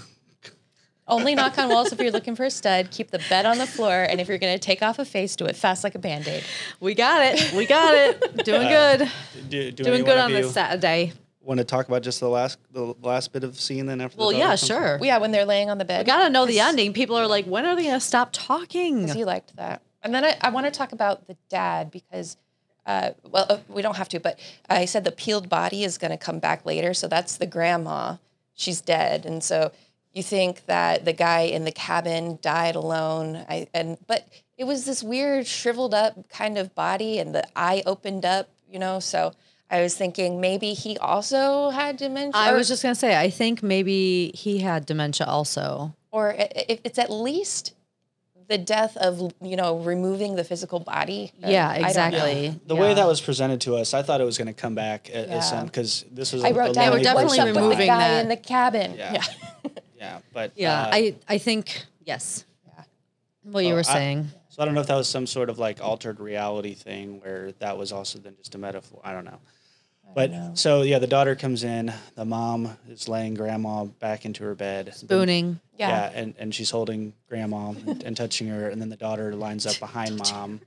[1.09, 2.91] Only knock on walls if you're looking for a stud.
[2.91, 5.37] Keep the bed on the floor, and if you're going to take off a face,
[5.37, 6.43] do it fast like a band aid.
[6.81, 7.53] We got it.
[7.53, 8.45] We got it.
[8.45, 9.11] Doing Uh, good.
[9.49, 11.13] do, do Doing good on this Saturday.
[11.41, 14.19] Want to talk about just the last the last bit of scene then after?
[14.19, 14.95] Well, the yeah, sure.
[14.95, 15.01] back?
[15.01, 16.05] We Yeah, when they're laying on the bed.
[16.05, 16.93] gotta know the ending.
[16.93, 19.07] People are like, when are they gonna stop talking?
[19.17, 19.83] You liked that.
[20.03, 22.37] And then I, I want to talk about the dad because,
[22.85, 24.39] uh, well, uh, we don't have to, but
[24.69, 26.95] I said the peeled body is going to come back later.
[26.95, 28.17] So that's the grandma.
[28.55, 29.27] She's dead.
[29.27, 29.73] And so
[30.17, 33.45] you think that the guy in the cabin died alone.
[33.51, 37.83] I, and, but it was this weird shriveled up kind of body and the eye
[37.85, 38.99] opened up, you know?
[38.99, 39.33] So
[39.71, 42.33] I was thinking maybe he also had dementia.
[42.35, 45.95] I was just gonna say, I think maybe he had dementia also.
[46.13, 47.75] or i- i- it's at least
[48.49, 51.33] the death of, you know, removing the physical body.
[51.45, 52.61] Uh, Yeah, I don't exactly.
[52.67, 52.81] The Yeah.
[52.81, 55.29] way that was presented to us, I thought it was going to come back at,
[55.29, 55.35] Yeah.
[55.37, 56.43] at some because this was.
[56.45, 58.23] I a- wrote a down we're lonely definitely what's person up with the guy that.
[58.23, 58.95] in the cabin.
[58.97, 59.13] Yeah.
[59.15, 59.71] Yeah.
[59.97, 62.45] Yeah, but Yeah, uh, I I think yes.
[62.67, 62.85] Yeah.
[63.43, 64.29] What you Well, were I- saying.
[64.49, 67.53] So I don't know if that was some sort of like altered reality thing where
[67.59, 69.01] that was also then just a metaphor.
[69.05, 69.39] I don't know.
[70.15, 70.51] But know.
[70.55, 71.93] so yeah, the daughter comes in.
[72.15, 74.95] The mom is laying grandma back into her bed.
[74.95, 75.61] Spooning.
[75.79, 76.11] Yeah, Yeah.
[76.15, 79.79] and, and she's holding grandma and, and touching her, and then the daughter lines up
[79.79, 80.61] behind mom.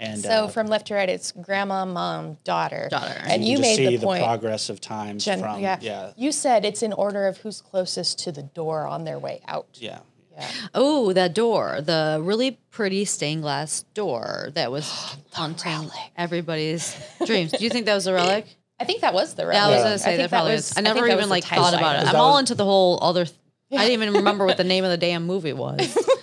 [0.00, 2.88] And So uh, from left to right, it's grandma, mom, daughter.
[2.90, 3.20] Daughter.
[3.26, 4.22] And you you made see the point.
[4.22, 5.78] progress of time Jen- from yeah.
[5.80, 9.40] yeah You said it's in order of who's closest to the door on their way
[9.48, 9.66] out.
[9.74, 9.98] yeah.
[10.36, 10.48] Yeah.
[10.72, 14.88] Oh, that door, the really pretty stained glass door that was
[15.32, 16.96] haunting everybody's
[17.26, 17.50] dreams.
[17.50, 18.46] Do you think that was a relic?
[18.78, 19.56] I think that was the relic.
[19.56, 19.82] Yeah, I was Yeah.
[19.82, 20.78] gonna say think that probably was- is.
[20.78, 22.08] I never that even like thought about it.
[22.08, 23.24] I'm all was- into the whole other.
[23.24, 23.36] Th-
[23.72, 25.80] I didn't even remember what the name of the damn movie was.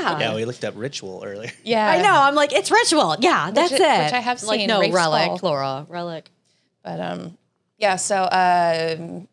[0.00, 0.18] yeah.
[0.20, 1.50] Yeah, we looked up ritual earlier.
[1.64, 1.88] Yeah.
[1.88, 2.12] I know.
[2.14, 3.16] I'm like, it's ritual.
[3.20, 4.04] Yeah, that's I- it.
[4.04, 5.50] which I have like no Rafe relic, Spall.
[5.50, 6.30] Laura, relic.
[6.82, 7.36] But um,
[7.78, 7.96] yeah.
[7.96, 9.28] So um,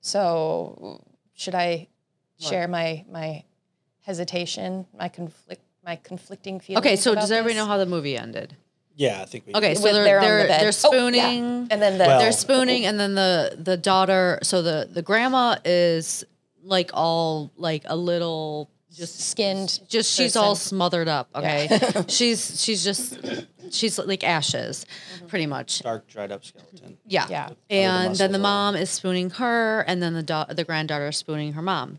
[0.00, 1.02] so
[1.34, 1.88] should I
[2.38, 3.44] share my my
[4.02, 6.84] hesitation, my conflict, my conflicting feelings?
[6.84, 7.62] Okay, so about does everybody this?
[7.62, 8.56] know how the movie ended?
[8.94, 9.54] Yeah, I think we.
[9.54, 10.60] Okay, so With- they're they're the they're, bed.
[10.60, 10.70] they're Oh, yeah.
[10.70, 11.68] spooning.
[11.70, 15.56] And then the Well- they're spooning and then the the daughter so the the grandma
[15.64, 16.24] is
[16.62, 19.80] like all like a little just skinned.
[19.88, 21.68] just she's all smothered up okay
[22.08, 23.18] she's she's just
[23.70, 24.84] she's like ashes
[25.28, 26.98] pretty much dark dried up skeleton.
[27.06, 27.48] yeah Yeah.
[27.70, 31.08] and then the muscles are- mom is spooning her and then the da- the granddaughter
[31.08, 31.98] is spooning her mom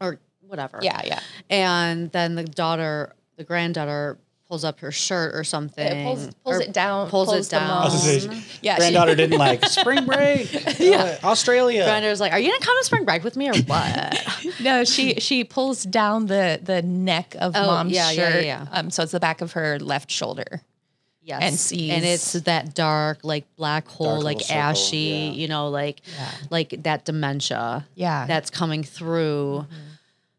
[0.00, 1.20] or whatever Yeah, yeah.
[1.50, 4.18] and then the daughter the granddaughter
[4.48, 7.08] pulls up her shirt or something It pulls pulls or it down.
[7.10, 7.82] pulls, pulls it down mom.
[7.82, 10.50] I was gonna Yeah, she- granddaughter didn't like spring break.
[10.78, 11.84] yeah, Australia.
[11.84, 15.14] Granddaughter's like, "Are you gonna come to spring break with me or what?" No, she
[15.20, 18.44] she pulls down the the neck of Oh, mom's yeah, yeah, shirt.
[18.44, 18.66] yeah.
[18.72, 20.62] Um, so it's the back of her left shoulder.
[21.22, 25.30] yes, And sees- and it's that dark, like black hole, Dark like ashy, yeah.
[25.32, 26.00] you know, like
[26.50, 27.86] like that dementia.
[27.94, 28.24] Yeah.
[28.26, 29.66] that's coming through.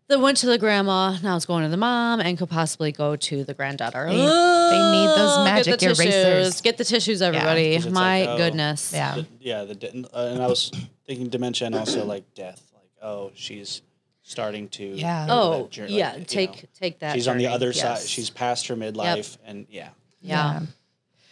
[0.10, 1.18] That went to the grandma.
[1.22, 4.08] Now it's going to the mom, and could possibly go to the granddaughter.
[4.08, 6.00] They- they need those Oh, magic get the tissues.
[6.06, 6.62] erasers.
[6.62, 7.76] Get the tissues, everybody.
[7.76, 8.92] 'Cause it's My like, oh, goodness.
[8.94, 9.16] Yeah.
[9.16, 9.64] the- yeah.
[9.66, 10.72] The uh, and I was
[11.06, 12.62] thinking dementia and also like death.
[12.74, 13.82] Like, oh, she's
[14.24, 14.84] starting to.
[14.84, 15.28] Yeah.
[15.28, 16.10] go to Oh, that jour- yeah.
[16.10, 17.14] like, you take know, take that.
[17.14, 17.80] she's on the other Yes.
[18.02, 18.08] side.
[18.10, 19.90] She's past her midlife, and yeah.
[20.22, 20.62] yeah.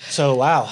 [0.10, 0.72] So wow,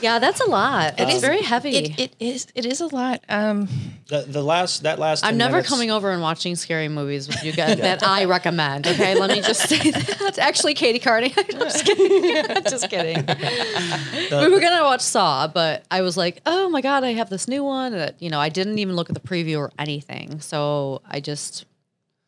[0.00, 0.94] Yeah, that's a lot.
[0.98, 1.76] It's is- very heavy.
[1.76, 3.22] It, it is it is a lot.
[3.28, 3.68] Um,
[4.08, 5.24] the the last that last.
[5.24, 8.24] I'm 10 never minutes- coming over and watching scary movies with you guys that I
[8.24, 8.86] recommend.
[8.86, 10.38] Okay, let me just say that.
[10.40, 11.32] Actually, Katie Carney.
[11.36, 12.62] I'm just kidding.
[12.64, 13.16] Just kidding.
[13.26, 17.46] we were gonna watch Saw, but I was like, oh my god, I have this
[17.48, 17.92] new one.
[17.92, 21.66] That you know, I didn't even look at the preview or anything, so I just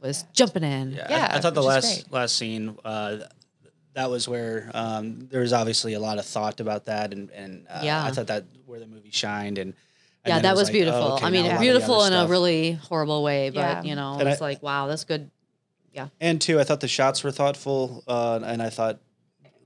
[0.01, 0.93] was jumping in.
[0.93, 2.77] Yeah, Yeah, I, I thought the last last scene.
[2.85, 3.19] Uh,
[3.95, 7.67] that was where um, there was obviously a lot of thought about that, and and
[7.69, 8.05] uh, Yeah.
[8.05, 9.75] I thought that where the movie shined, and,
[10.25, 11.01] and Yeah, that was like, beautiful.
[11.03, 13.51] oh, okay, I mean, a lot of the beautiful other in a really horrible way,
[13.51, 13.83] but Yeah.
[13.83, 15.31] you know, it's like, wow, that's good.
[15.93, 18.99] Yeah, and two, I thought the shots were thoughtful, uh, and I thought,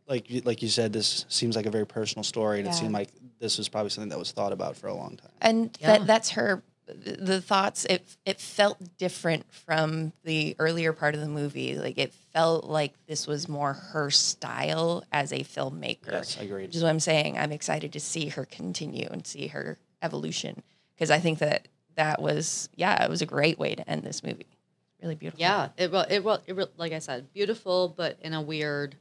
[0.06, 2.92] like you- like you said, this seems like a very personal story, and it seemed
[2.92, 3.08] like
[3.38, 5.30] this was probably something that was thought about for a long time.
[5.40, 5.98] and Yeah.
[5.98, 11.20] that that's her the, the thoughts it it felt different from the earlier part of
[11.20, 11.76] the movie.
[11.76, 16.12] Like it felt like this was more her style as a filmmaker.
[16.12, 16.66] Yes, agreed.
[16.66, 17.38] Which is what I'm saying.
[17.38, 20.62] I'm excited to see her continue and see her evolution
[20.94, 24.22] because I think that that was yeah, it was a great way to end this
[24.22, 24.46] movie.
[25.02, 25.40] Really beautiful.
[25.40, 26.06] Yeah, it will.
[26.08, 26.40] It will.
[26.46, 26.70] It will.
[26.76, 28.96] Like I said, beautiful, but in a weird,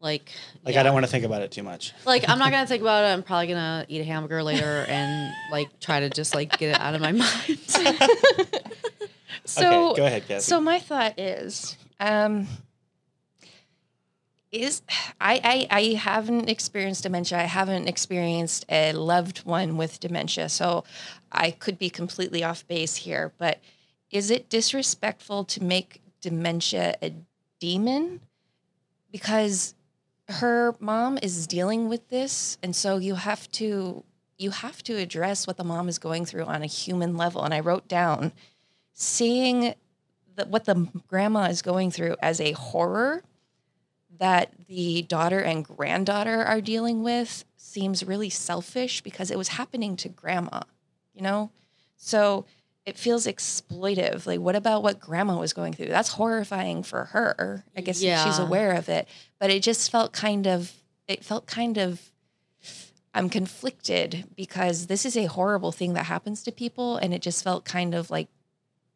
[0.00, 0.30] like.
[0.64, 0.80] Like yeah.
[0.80, 1.92] I don't want to think about it too much.
[2.04, 3.08] Like I'm not gonna think about it.
[3.08, 6.80] I'm probably gonna eat a hamburger later and like try to just like get it
[6.80, 7.58] out of my mind.
[9.44, 10.40] So Okay, go ahead, Kathy.
[10.40, 12.48] So my thought is, um,
[14.50, 14.82] is
[15.20, 15.40] I,
[15.70, 17.38] I I haven't experienced dementia.
[17.38, 20.84] I haven't experienced a loved one with dementia, so
[21.30, 23.32] I could be completely off base here.
[23.38, 23.60] But
[24.10, 27.12] is it disrespectful to make dementia a
[27.60, 28.20] demon?
[29.12, 29.74] Because
[30.28, 34.04] her mom is dealing with this, and so you have to
[34.38, 37.42] you have to address what the mom is going through on a human level.
[37.42, 38.32] And I wrote down
[38.92, 39.74] seeing
[40.34, 43.22] the, what the grandma is going through as a horror
[44.18, 49.96] that the daughter and granddaughter are dealing with seems really selfish because it was happening
[49.96, 50.60] to grandma,
[51.14, 51.50] you know?
[51.96, 52.44] So
[52.86, 54.26] it feels exploitive.
[54.26, 55.86] Like, what about what grandma was going through?
[55.88, 57.64] That's horrifying for her.
[57.76, 59.08] I guess she's aware of it,
[59.38, 60.72] but it just felt kind of,
[61.08, 62.00] it felt kind of,
[63.12, 66.96] I'm conflicted because this is a horrible thing that happens to people.
[66.98, 68.28] And it just felt kind of like,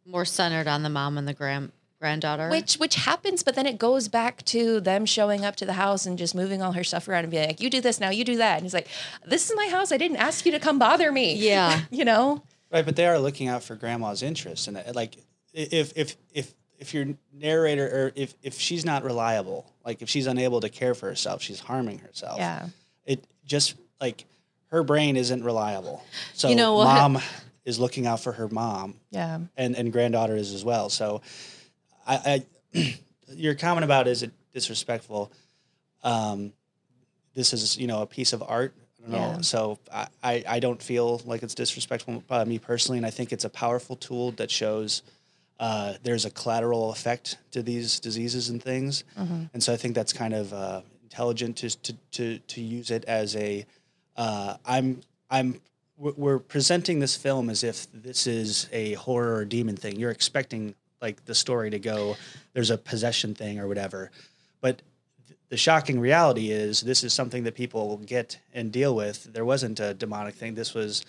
[0.06, 2.48] More centered on the mom and the grand granddaughter.
[2.48, 6.06] which which happens but then it goes back to them showing up to the house
[6.06, 8.24] and just moving all her stuff around and being like you do this now you
[8.24, 8.88] do that and he's like
[9.26, 11.80] this is my house i didn't ask you to come bother me Yeah.
[11.90, 12.42] you know
[12.72, 15.16] Right, but they are looking out for grandma's interests, and like
[15.52, 20.26] if if if if your narrator or if if she's not reliable, like if she's
[20.26, 22.38] unable to care for herself, she's harming herself.
[22.38, 22.68] yeah
[23.04, 24.24] It just like
[24.68, 26.04] her brain isn't reliable.
[26.34, 26.84] So You know what?
[26.84, 27.18] mom
[27.64, 30.88] is looking out for her mom, yeah and and granddaughter is as well.
[30.90, 31.22] So,
[32.06, 32.44] I,
[32.74, 32.94] I
[33.34, 35.32] your comment about is it disrespectful?
[36.02, 36.52] Um,
[37.34, 38.74] this is you know a piece of art.
[39.06, 39.42] I don't know.
[39.42, 43.32] So I, I I don't feel like it's disrespectful by me personally, and I think
[43.32, 45.02] it's a powerful tool that shows.
[45.58, 49.04] Uh, there's a collateral effect to these diseases and things,
[49.52, 53.04] and so I think that's kind of uh, intelligent to, to to to use it
[53.04, 53.66] as a.
[54.16, 55.60] Uh, I'm I'm
[55.98, 60.00] we're presenting this film as if this is a horror or demon thing.
[60.00, 62.16] You're expecting like the story to go,
[62.54, 64.10] there's a possession thing or whatever,
[64.62, 64.80] but
[65.50, 69.24] the shocking reality is this is something that people get and deal with.
[69.32, 70.54] There wasn't a demonic thing.
[70.54, 71.04] This was,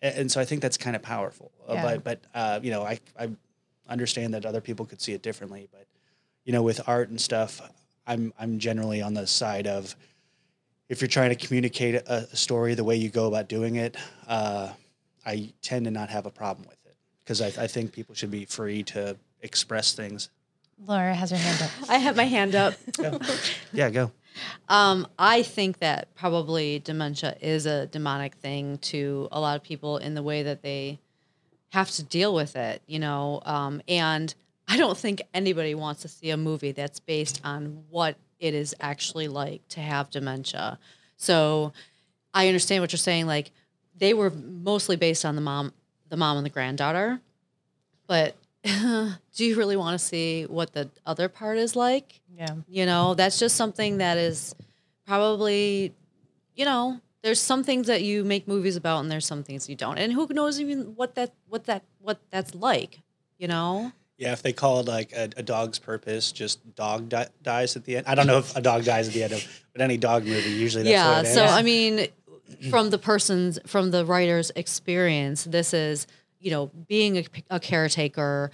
[0.00, 1.50] and so I think that's kind of powerful.
[1.68, 1.82] Uh, Yeah.
[1.82, 3.28] But but uh, you know I I
[3.88, 5.68] understand that other people could see it differently.
[5.70, 5.86] But
[6.44, 7.60] you know with art and stuff,
[8.06, 9.96] I'm I'm generally on the side of
[10.88, 13.96] if you're trying to communicate a, a story the way you go about doing it,
[14.28, 14.70] uh,
[15.26, 18.30] I tend to not have a problem with it because I, I think people should
[18.30, 20.28] be free to express things.
[20.86, 22.74] Laura has her hand up I have my hand up.
[22.96, 23.18] go.
[23.72, 24.10] Yeah, go.
[24.68, 29.98] Um, I think that probably dementia is a demonic thing to a lot of people
[29.98, 30.98] in the way that they
[31.70, 33.42] have to deal with it, you know.
[33.44, 34.34] Um, and
[34.68, 38.74] I don't think anybody wants to see a movie that's based on what it is
[38.80, 40.78] actually like to have dementia.
[41.16, 41.72] So
[42.34, 43.26] I understand what you're saying.
[43.26, 43.50] Like
[43.96, 45.72] they were mostly based on the mom,
[46.08, 47.20] the mom and the granddaughter,
[48.06, 48.36] but
[49.34, 52.20] do you really want to see what the other part is like?
[52.36, 54.54] yeah You know, that's just something that is
[55.06, 55.92] probably,
[56.54, 59.76] you know, there's some things that you make movies about and there's some things you
[59.76, 59.98] don't.
[59.98, 63.00] And who knows even what that what that what that's like,
[63.38, 63.92] you know?
[64.18, 67.84] Yeah, if they call it like a, a dog's purpose, just dog di- dies at
[67.84, 68.06] the end.
[68.06, 70.50] I don't know if a dog dies at the end of, but any dog movie
[70.50, 71.52] usually that's yeah, what it so ends.
[71.54, 72.08] I mean
[72.70, 76.06] from the person's from the writer's experience, this is,
[76.42, 78.50] you know, being a, a caretaker,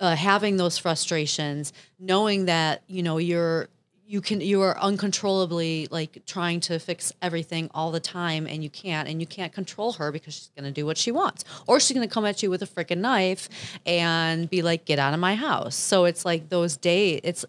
[0.00, 3.68] uh, having those frustrations, knowing that, you know, you're
[4.06, 8.68] you can you are uncontrollably like trying to fix everything all the time and you
[8.68, 11.44] can't and you can't control her because she's going to do what she wants.
[11.66, 13.48] Or she's going to come at you with a freaking knife
[13.86, 15.74] and be like get out of my house.
[15.74, 17.44] So it's like those days it's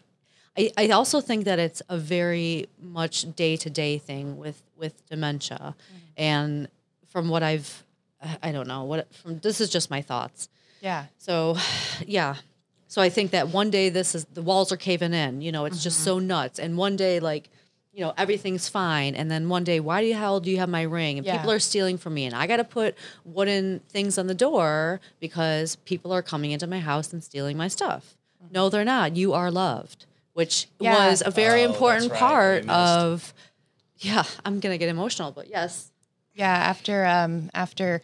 [0.58, 5.06] I, I also think that it's a very much day to day thing with with
[5.08, 5.76] dementia,
[6.18, 6.68] and
[7.08, 7.83] from what I've,
[8.24, 10.50] I- I don't know what from this is just my thoughts.
[10.82, 11.58] yeah So,
[12.08, 12.36] yeah,
[12.88, 15.42] so I think that one day this is the walls are caving in.
[15.42, 16.06] You know, it's just mm-hmm.
[16.06, 17.50] so nuts, and one day like.
[17.96, 20.82] You know everything's fine, and then one day, why the hell do you have my
[20.82, 21.20] ring?
[21.20, 21.38] And Yeah.
[21.38, 25.00] people are stealing from me, and I got to put wooden things on the door
[25.20, 28.16] because people are coming into my house and stealing my stuff.
[28.44, 28.52] Mm-hmm.
[28.56, 29.16] No, they're not.
[29.16, 31.08] You are loved, which Yeah.
[31.08, 32.20] was a very Oh, important right.
[32.20, 33.32] part of.
[34.00, 35.92] Yeah, I'm gonna get emotional, but yes,
[36.34, 38.02] Yeah, after um after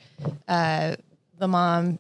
[0.48, 0.96] uh
[1.38, 2.00] the mom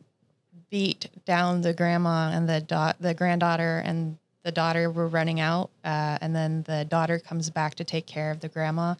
[0.69, 5.69] beat down the grandma and the da- the granddaughter and the daughter were running out,
[5.83, 8.95] uh, and then the daughter comes back to take care of the grandma.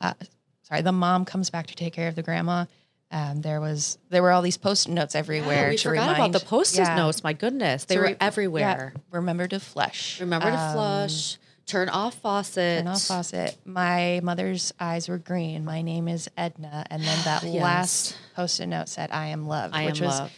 [0.00, 0.14] Uh,
[0.62, 2.64] sorry, the mom comes back to take care of the grandma.
[3.10, 5.64] Um, there was there were all these post notes everywhere.
[5.64, 6.94] Yeah, we forgot remind, about the post-it Yeah.
[6.94, 7.22] notes.
[7.24, 8.92] My goodness, they were everywhere.
[8.94, 10.18] Yeah, remember to flush.
[10.20, 11.36] Remember to Um, flush.
[11.70, 12.78] Turn off faucet.
[12.84, 13.56] Turn off faucet.
[13.64, 15.64] My mother's eyes were green.
[15.64, 17.62] My name is Edna, and then that Yes.
[17.62, 20.32] last post-it note said, "I am loved," I am which was loved.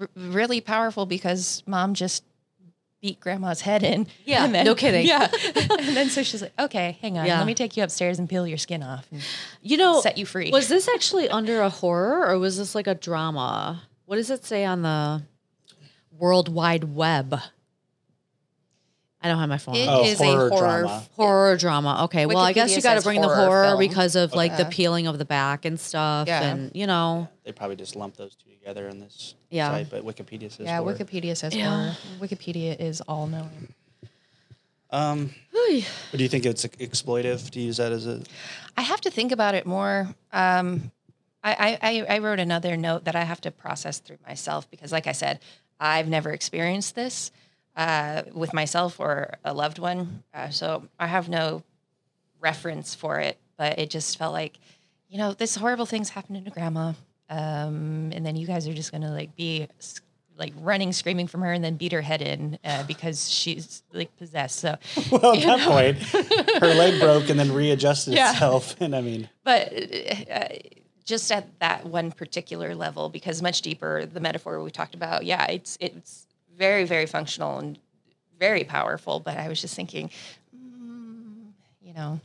[0.00, 2.22] r- really powerful because mom just
[3.00, 4.06] beat grandma's head in.
[4.26, 5.06] Yeah, then- no kidding.
[5.06, 7.38] Yeah, and then so she's like, "Okay, hang on, Yeah.
[7.38, 9.22] let me take you upstairs and peel your skin off and
[9.62, 12.86] You know, set you free." was this actually under a horror or was this like
[12.86, 13.82] a drama?
[14.04, 15.22] What does it say on the
[16.18, 17.40] World Wide Web?
[19.22, 19.76] I don't have my phone.
[19.76, 20.80] It Oh, is horror a horror.
[20.82, 21.06] drama.
[21.16, 22.00] horror drama.
[22.04, 23.78] Okay, well, I guess you got to says bring the horror horror film.
[23.78, 26.42] because of like the peeling of the back and stuff, Yeah.
[26.42, 29.70] and you know, They probably just lump those two together in this Yeah.
[29.70, 30.94] site, but Wikipedia says yeah, horror.
[30.94, 31.70] Wikipedia says Yeah.
[31.70, 31.96] horror.
[32.20, 33.74] Wikipedia is all knowing.
[34.90, 35.30] Um,
[36.10, 38.20] but do you think it's exploitive to use that as a?
[38.76, 40.14] I have to think about it more.
[40.32, 40.90] Um,
[41.44, 45.06] I, I, I wrote another note that I have to process through myself because, like
[45.06, 45.40] I said,
[45.80, 47.32] I've never experienced this
[47.76, 50.22] uh, with myself or a loved one.
[50.34, 51.62] Uh, so I have no
[52.40, 54.58] reference for it, but it just felt like,
[55.08, 56.92] you know, this horrible thing's happening to grandma.
[57.30, 59.68] Um, and then you guys are just going to like be
[60.36, 64.14] like running, screaming from her and then beat her head in uh, because she's like
[64.16, 64.58] possessed.
[64.58, 64.76] So,
[65.10, 65.98] Well, at that point,
[66.60, 68.32] her leg broke and then readjusted Yeah.
[68.32, 69.72] itself, and I mean, but
[70.30, 70.48] uh,
[71.04, 75.44] just at that one particular level, because much deeper, the metaphor we talked about, yeah,
[75.46, 76.26] it's it's
[76.56, 77.78] very very functional and
[78.38, 79.20] very powerful.
[79.20, 80.10] But I was just thinking,
[80.56, 82.20] mm, you know,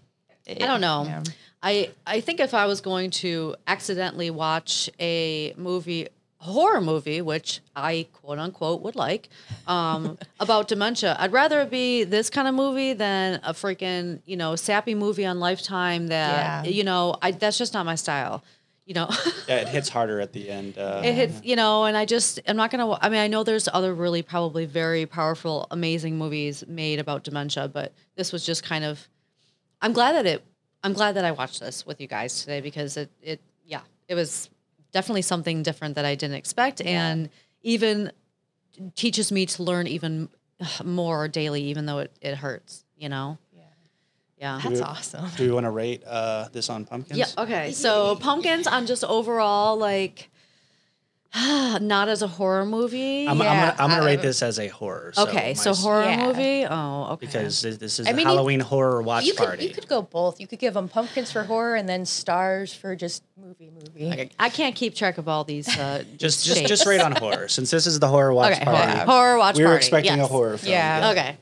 [0.45, 1.03] it- I don't know.
[1.05, 1.23] yeah.
[1.63, 6.07] I I think if I was going to accidentally watch a movie
[6.39, 9.27] horror movie, which I quote unquote would like,
[9.65, 14.37] um, about dementia, I'd rather it be this kind of movie than a freaking you
[14.37, 16.71] know sappy movie on Lifetime that Yeah.
[16.71, 18.43] you know I that's just not my style.
[18.87, 19.09] You know,
[19.49, 20.77] yeah, it hits harder at the end.
[20.77, 22.89] Uh, it hits you know, and I just I'm not gonna.
[23.01, 27.67] I mean, I know there's other really probably very powerful, amazing movies made about dementia,
[27.67, 29.05] but this was just kind of.
[29.81, 30.41] I'm glad that it.
[30.83, 33.11] I'm glad that I watched this with you guys today because it.
[33.21, 34.49] It yeah, it was
[34.93, 37.29] definitely something different that I didn't expect, and
[37.63, 38.13] even
[38.95, 40.29] teaches me to learn even
[40.81, 42.85] more daily, even though it it hurts.
[42.97, 43.37] You know.
[44.37, 44.57] Yeah.
[44.57, 44.61] Yeah.
[44.63, 45.25] That's we- awesome.
[45.35, 47.17] do we want to rate uh, this on pumpkins?
[47.19, 47.25] Yeah.
[47.43, 47.71] Okay.
[47.71, 50.29] So pumpkins on just overall like
[51.35, 53.27] not as a horror movie.
[53.27, 55.11] I'm, Yeah, I'm gonna, I'm gonna rate this as a horror.
[55.13, 55.53] So okay.
[55.55, 56.25] So s- horror Yeah.
[56.27, 56.65] movie.
[56.69, 57.25] Oh, okay.
[57.25, 59.65] because this this is I a mean, you- Halloween horror watch You could party.
[59.65, 60.39] you could go both.
[60.39, 64.29] You could give them pumpkins for horror and then stars for just movie movie.
[64.39, 65.67] I can't keep track of all these.
[65.77, 68.63] Uh, just just just rate on horror since this is the horror watch Okay.
[68.63, 68.91] party.
[68.91, 69.77] Horror, horror watch we were party.
[69.77, 70.71] expecting a horror film.
[70.71, 71.09] Yeah.
[71.11, 71.37] Okay.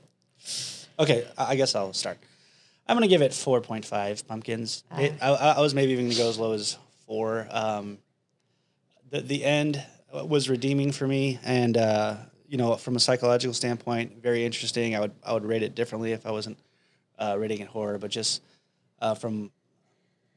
[0.98, 2.18] Okay, I I guess I'll start.
[2.88, 4.84] I'm gonna give it 4.5 pumpkins.
[4.98, 6.78] It, I, I I was maybe even gonna go as low as
[7.08, 7.48] four.
[7.50, 7.98] Um,
[9.10, 12.16] the the end was redeeming for me, and uh,
[12.48, 14.96] you know, from a psychological standpoint, very interesting.
[14.96, 16.58] I would I would rate it differently if I wasn't
[17.18, 18.42] uh, rating it horror, but just
[19.02, 19.52] uh, from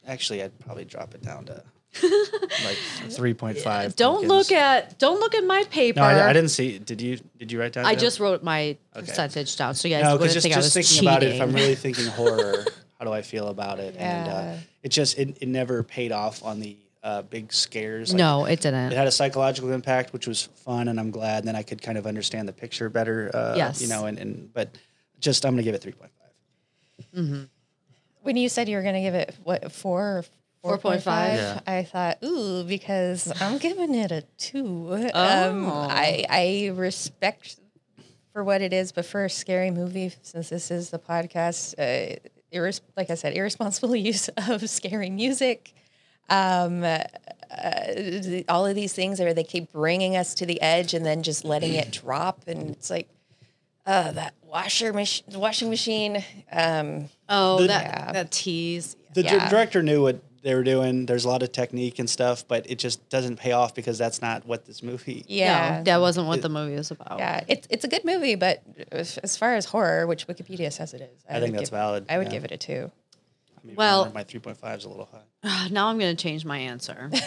[0.06, 1.62] actually, I'd probably drop it down to
[2.02, 2.76] like
[3.08, 3.96] 3.5.
[3.96, 6.00] Don't look at don't look at my paper.
[6.00, 6.78] No, I, I didn't see.
[6.78, 7.18] Did you?
[7.38, 7.86] Did you write down?
[7.86, 8.00] I Deb?
[8.00, 9.06] just wrote my Okay.
[9.06, 11.34] percentage down, so yeah, No, because wouldn't just, think I just was thinking about it,
[11.36, 11.40] if.
[11.42, 12.64] I'm really thinking horror,
[12.98, 13.96] how do I feel about it?
[13.96, 18.12] And uh, it just it, it never paid off on the uh, big scares.
[18.12, 18.92] Like, no, it it didn't.
[18.92, 21.38] It had a psychological impact, which was fun, and I'm glad.
[21.38, 23.30] And then I could kind of understand the picture better.
[23.32, 23.80] Uh, Yes.
[23.80, 24.76] you know, and, and but
[25.20, 25.94] just I'm gonna give it 3.5.
[27.16, 27.42] mm-hmm.
[28.22, 30.24] When you said you were going to give it what four or
[30.64, 30.80] 4.5?
[31.02, 31.60] 4.5, Yeah.
[31.66, 34.92] I thought, ooh, because I'm giving it a two.
[35.14, 35.86] Um, Oh.
[35.90, 37.58] I I respect
[38.32, 42.16] for what it is, but for a scary movie, since this is the podcast, uh,
[42.52, 45.74] irres- like I said, irresponsible use of scary music.
[46.30, 46.98] Um, uh,
[47.50, 51.22] the- all of these things are they keep bringing us to the edge and then
[51.22, 53.08] just letting it drop, and it's like,
[53.86, 56.22] uh, that washer mach- washing machine.
[56.52, 58.12] Um, oh, The- that Yeah.
[58.12, 58.96] that tease.
[59.14, 59.48] The dir- Yeah.
[59.48, 61.06] director knew what they were doing.
[61.06, 64.20] There's a lot of technique and stuff, but it just doesn't pay off because that's
[64.22, 65.24] not what this movie.
[65.28, 67.18] yeah, no, that wasn't what the movie was about.
[67.18, 68.62] Yeah, it's it's a good movie, but
[68.92, 71.78] as as far as horror, which Wikipedia says it is, I think would that's give-
[71.78, 72.32] valid, I would yeah.
[72.32, 72.90] give it a two.
[73.64, 75.08] Maybe Well- my 3.5 is a little
[75.42, 75.68] high.
[75.72, 77.10] Now I'm going to change my answer.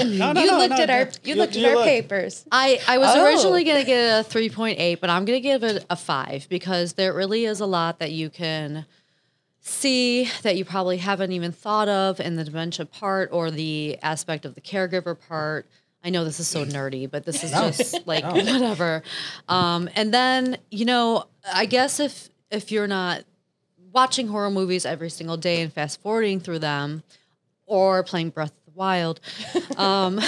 [0.00, 1.10] No, no, you no, looked no, at our no.
[1.24, 1.84] you, looked at our look.
[1.84, 2.44] papers.
[2.52, 3.24] I, I was Oh.
[3.24, 6.92] originally going to get a 3.8, but I'm going to give it a 5 because
[6.92, 8.86] there really is a lot that you can
[9.62, 14.44] see that you probably haven't even thought of in the dementia part or the aspect
[14.44, 15.66] of the caregiver part.
[16.04, 17.68] I know this is so nerdy, but this is No.
[17.70, 18.32] just like No.
[18.34, 19.02] whatever.
[19.48, 23.22] Um, and then you know, I guess if if you're not
[23.92, 27.02] watching horror movies every single day and fast forwarding through them,
[27.66, 29.20] or playing Breath Wild,
[29.76, 30.16] um,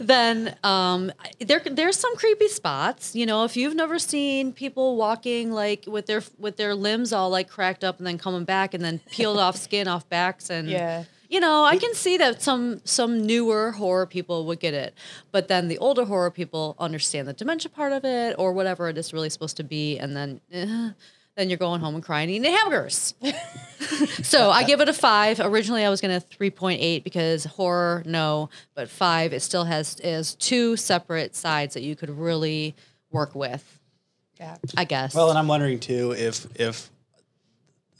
[0.00, 3.14] then um, there there's some creepy spots.
[3.14, 7.30] You know, if you've never seen people walking like with their with their limbs all
[7.30, 10.68] like cracked up and then coming back and then peeled off skin off backs and
[10.68, 11.04] Yeah.
[11.28, 14.94] you know, I can see that some some newer horror people would get it,
[15.32, 18.98] but then the older horror people understand the dementia part of it or whatever it
[18.98, 20.90] is really supposed to be, and then eh,
[21.36, 23.14] then you're going home and crying eating hamburgers.
[24.22, 25.40] so I give it a five.
[25.40, 29.32] Originally, I was gonna three point eight because horror, no, but five.
[29.32, 32.74] It still has is two separate sides that you could really
[33.10, 33.78] work with.
[34.38, 34.56] Yeah.
[34.76, 35.14] I guess.
[35.14, 36.90] Well, and I'm wondering too if if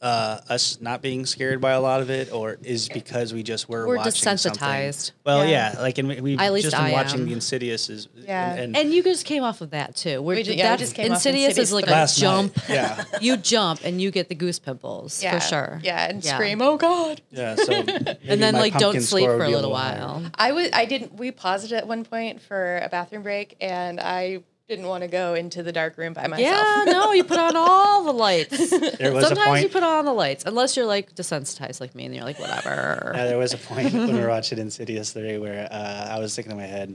[0.02, 3.68] uh, us not being scared by a lot of it, or is because we just
[3.68, 4.52] were We're watching something.
[4.52, 5.12] desensitized.
[5.26, 5.74] Well, Yeah.
[5.74, 7.26] yeah, like and we, we've At least just been I watching am.
[7.26, 8.54] the Insidious is Yeah.
[8.54, 10.22] and, and you just came off of that too.
[10.22, 12.56] We're, We ju- yeah, we just came off Insidious, Insidious is like a jump.
[12.56, 15.38] night, yeah, you jump and you get the goose pimples Yeah.
[15.38, 15.80] for sure.
[15.82, 16.34] Yeah, and Yeah.
[16.34, 17.56] scream, "Oh God!" yeah.
[17.56, 17.72] So
[18.26, 20.22] And then like don't sleep for a little while.
[20.34, 20.70] I was.
[20.72, 21.14] I didn't.
[21.14, 25.08] We paused it at one point for a bathroom break, and I didn't want to
[25.08, 26.40] go into the dark room by myself.
[26.86, 28.70] Yeah, no, you put on all the lights.
[29.00, 29.62] There was a Sometimes point.
[29.64, 33.12] you put on the lights, unless you're like desensitized like me, and you're like whatever.
[33.16, 36.34] Yeah, there was a point when we were watching Insidious three where uh, I was
[36.34, 36.94] thinking in my head,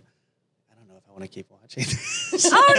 [0.71, 2.49] I don't know if I want to keep watching this.
[2.51, 2.73] oh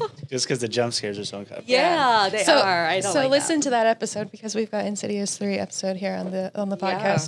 [0.00, 0.08] no!
[0.30, 1.70] just because the jump scares are so uncomfortable.
[1.72, 2.86] yeah, they so, are.
[2.86, 3.64] I don't so like listen that.
[3.64, 7.18] to that episode because we've got Insidious three episode here on the on the Yeah.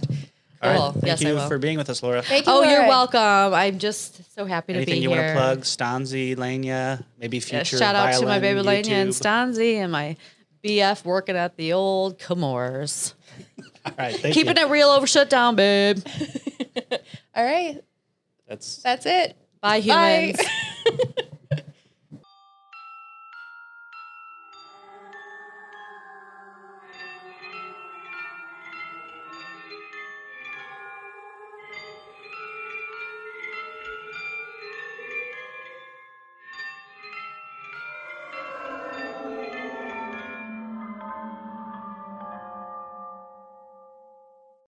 [0.62, 0.76] Podcast.
[0.78, 1.48] All right, thank Yes, I you will.
[1.48, 2.22] for being with us, Laura.
[2.22, 2.52] Thank you.
[2.52, 3.20] Oh, you're welcome.
[3.54, 5.18] I'm just so happy to be Anything be you here.
[5.18, 5.61] want to plug?
[5.62, 7.78] Stanzi, Lania, maybe Yeah, future.
[7.78, 9.22] shout out to my baby Lania and YouTube.
[9.22, 10.16] Stanzi and my
[10.64, 13.14] BF working at the old Comores.
[13.86, 14.64] All right, thank Keeping you.
[14.64, 15.98] it real over shutdown, babe.
[17.34, 17.80] All right,
[18.48, 19.36] That's that's it.
[19.61, 20.32] Bye, Bye.
[20.32, 20.40] humans.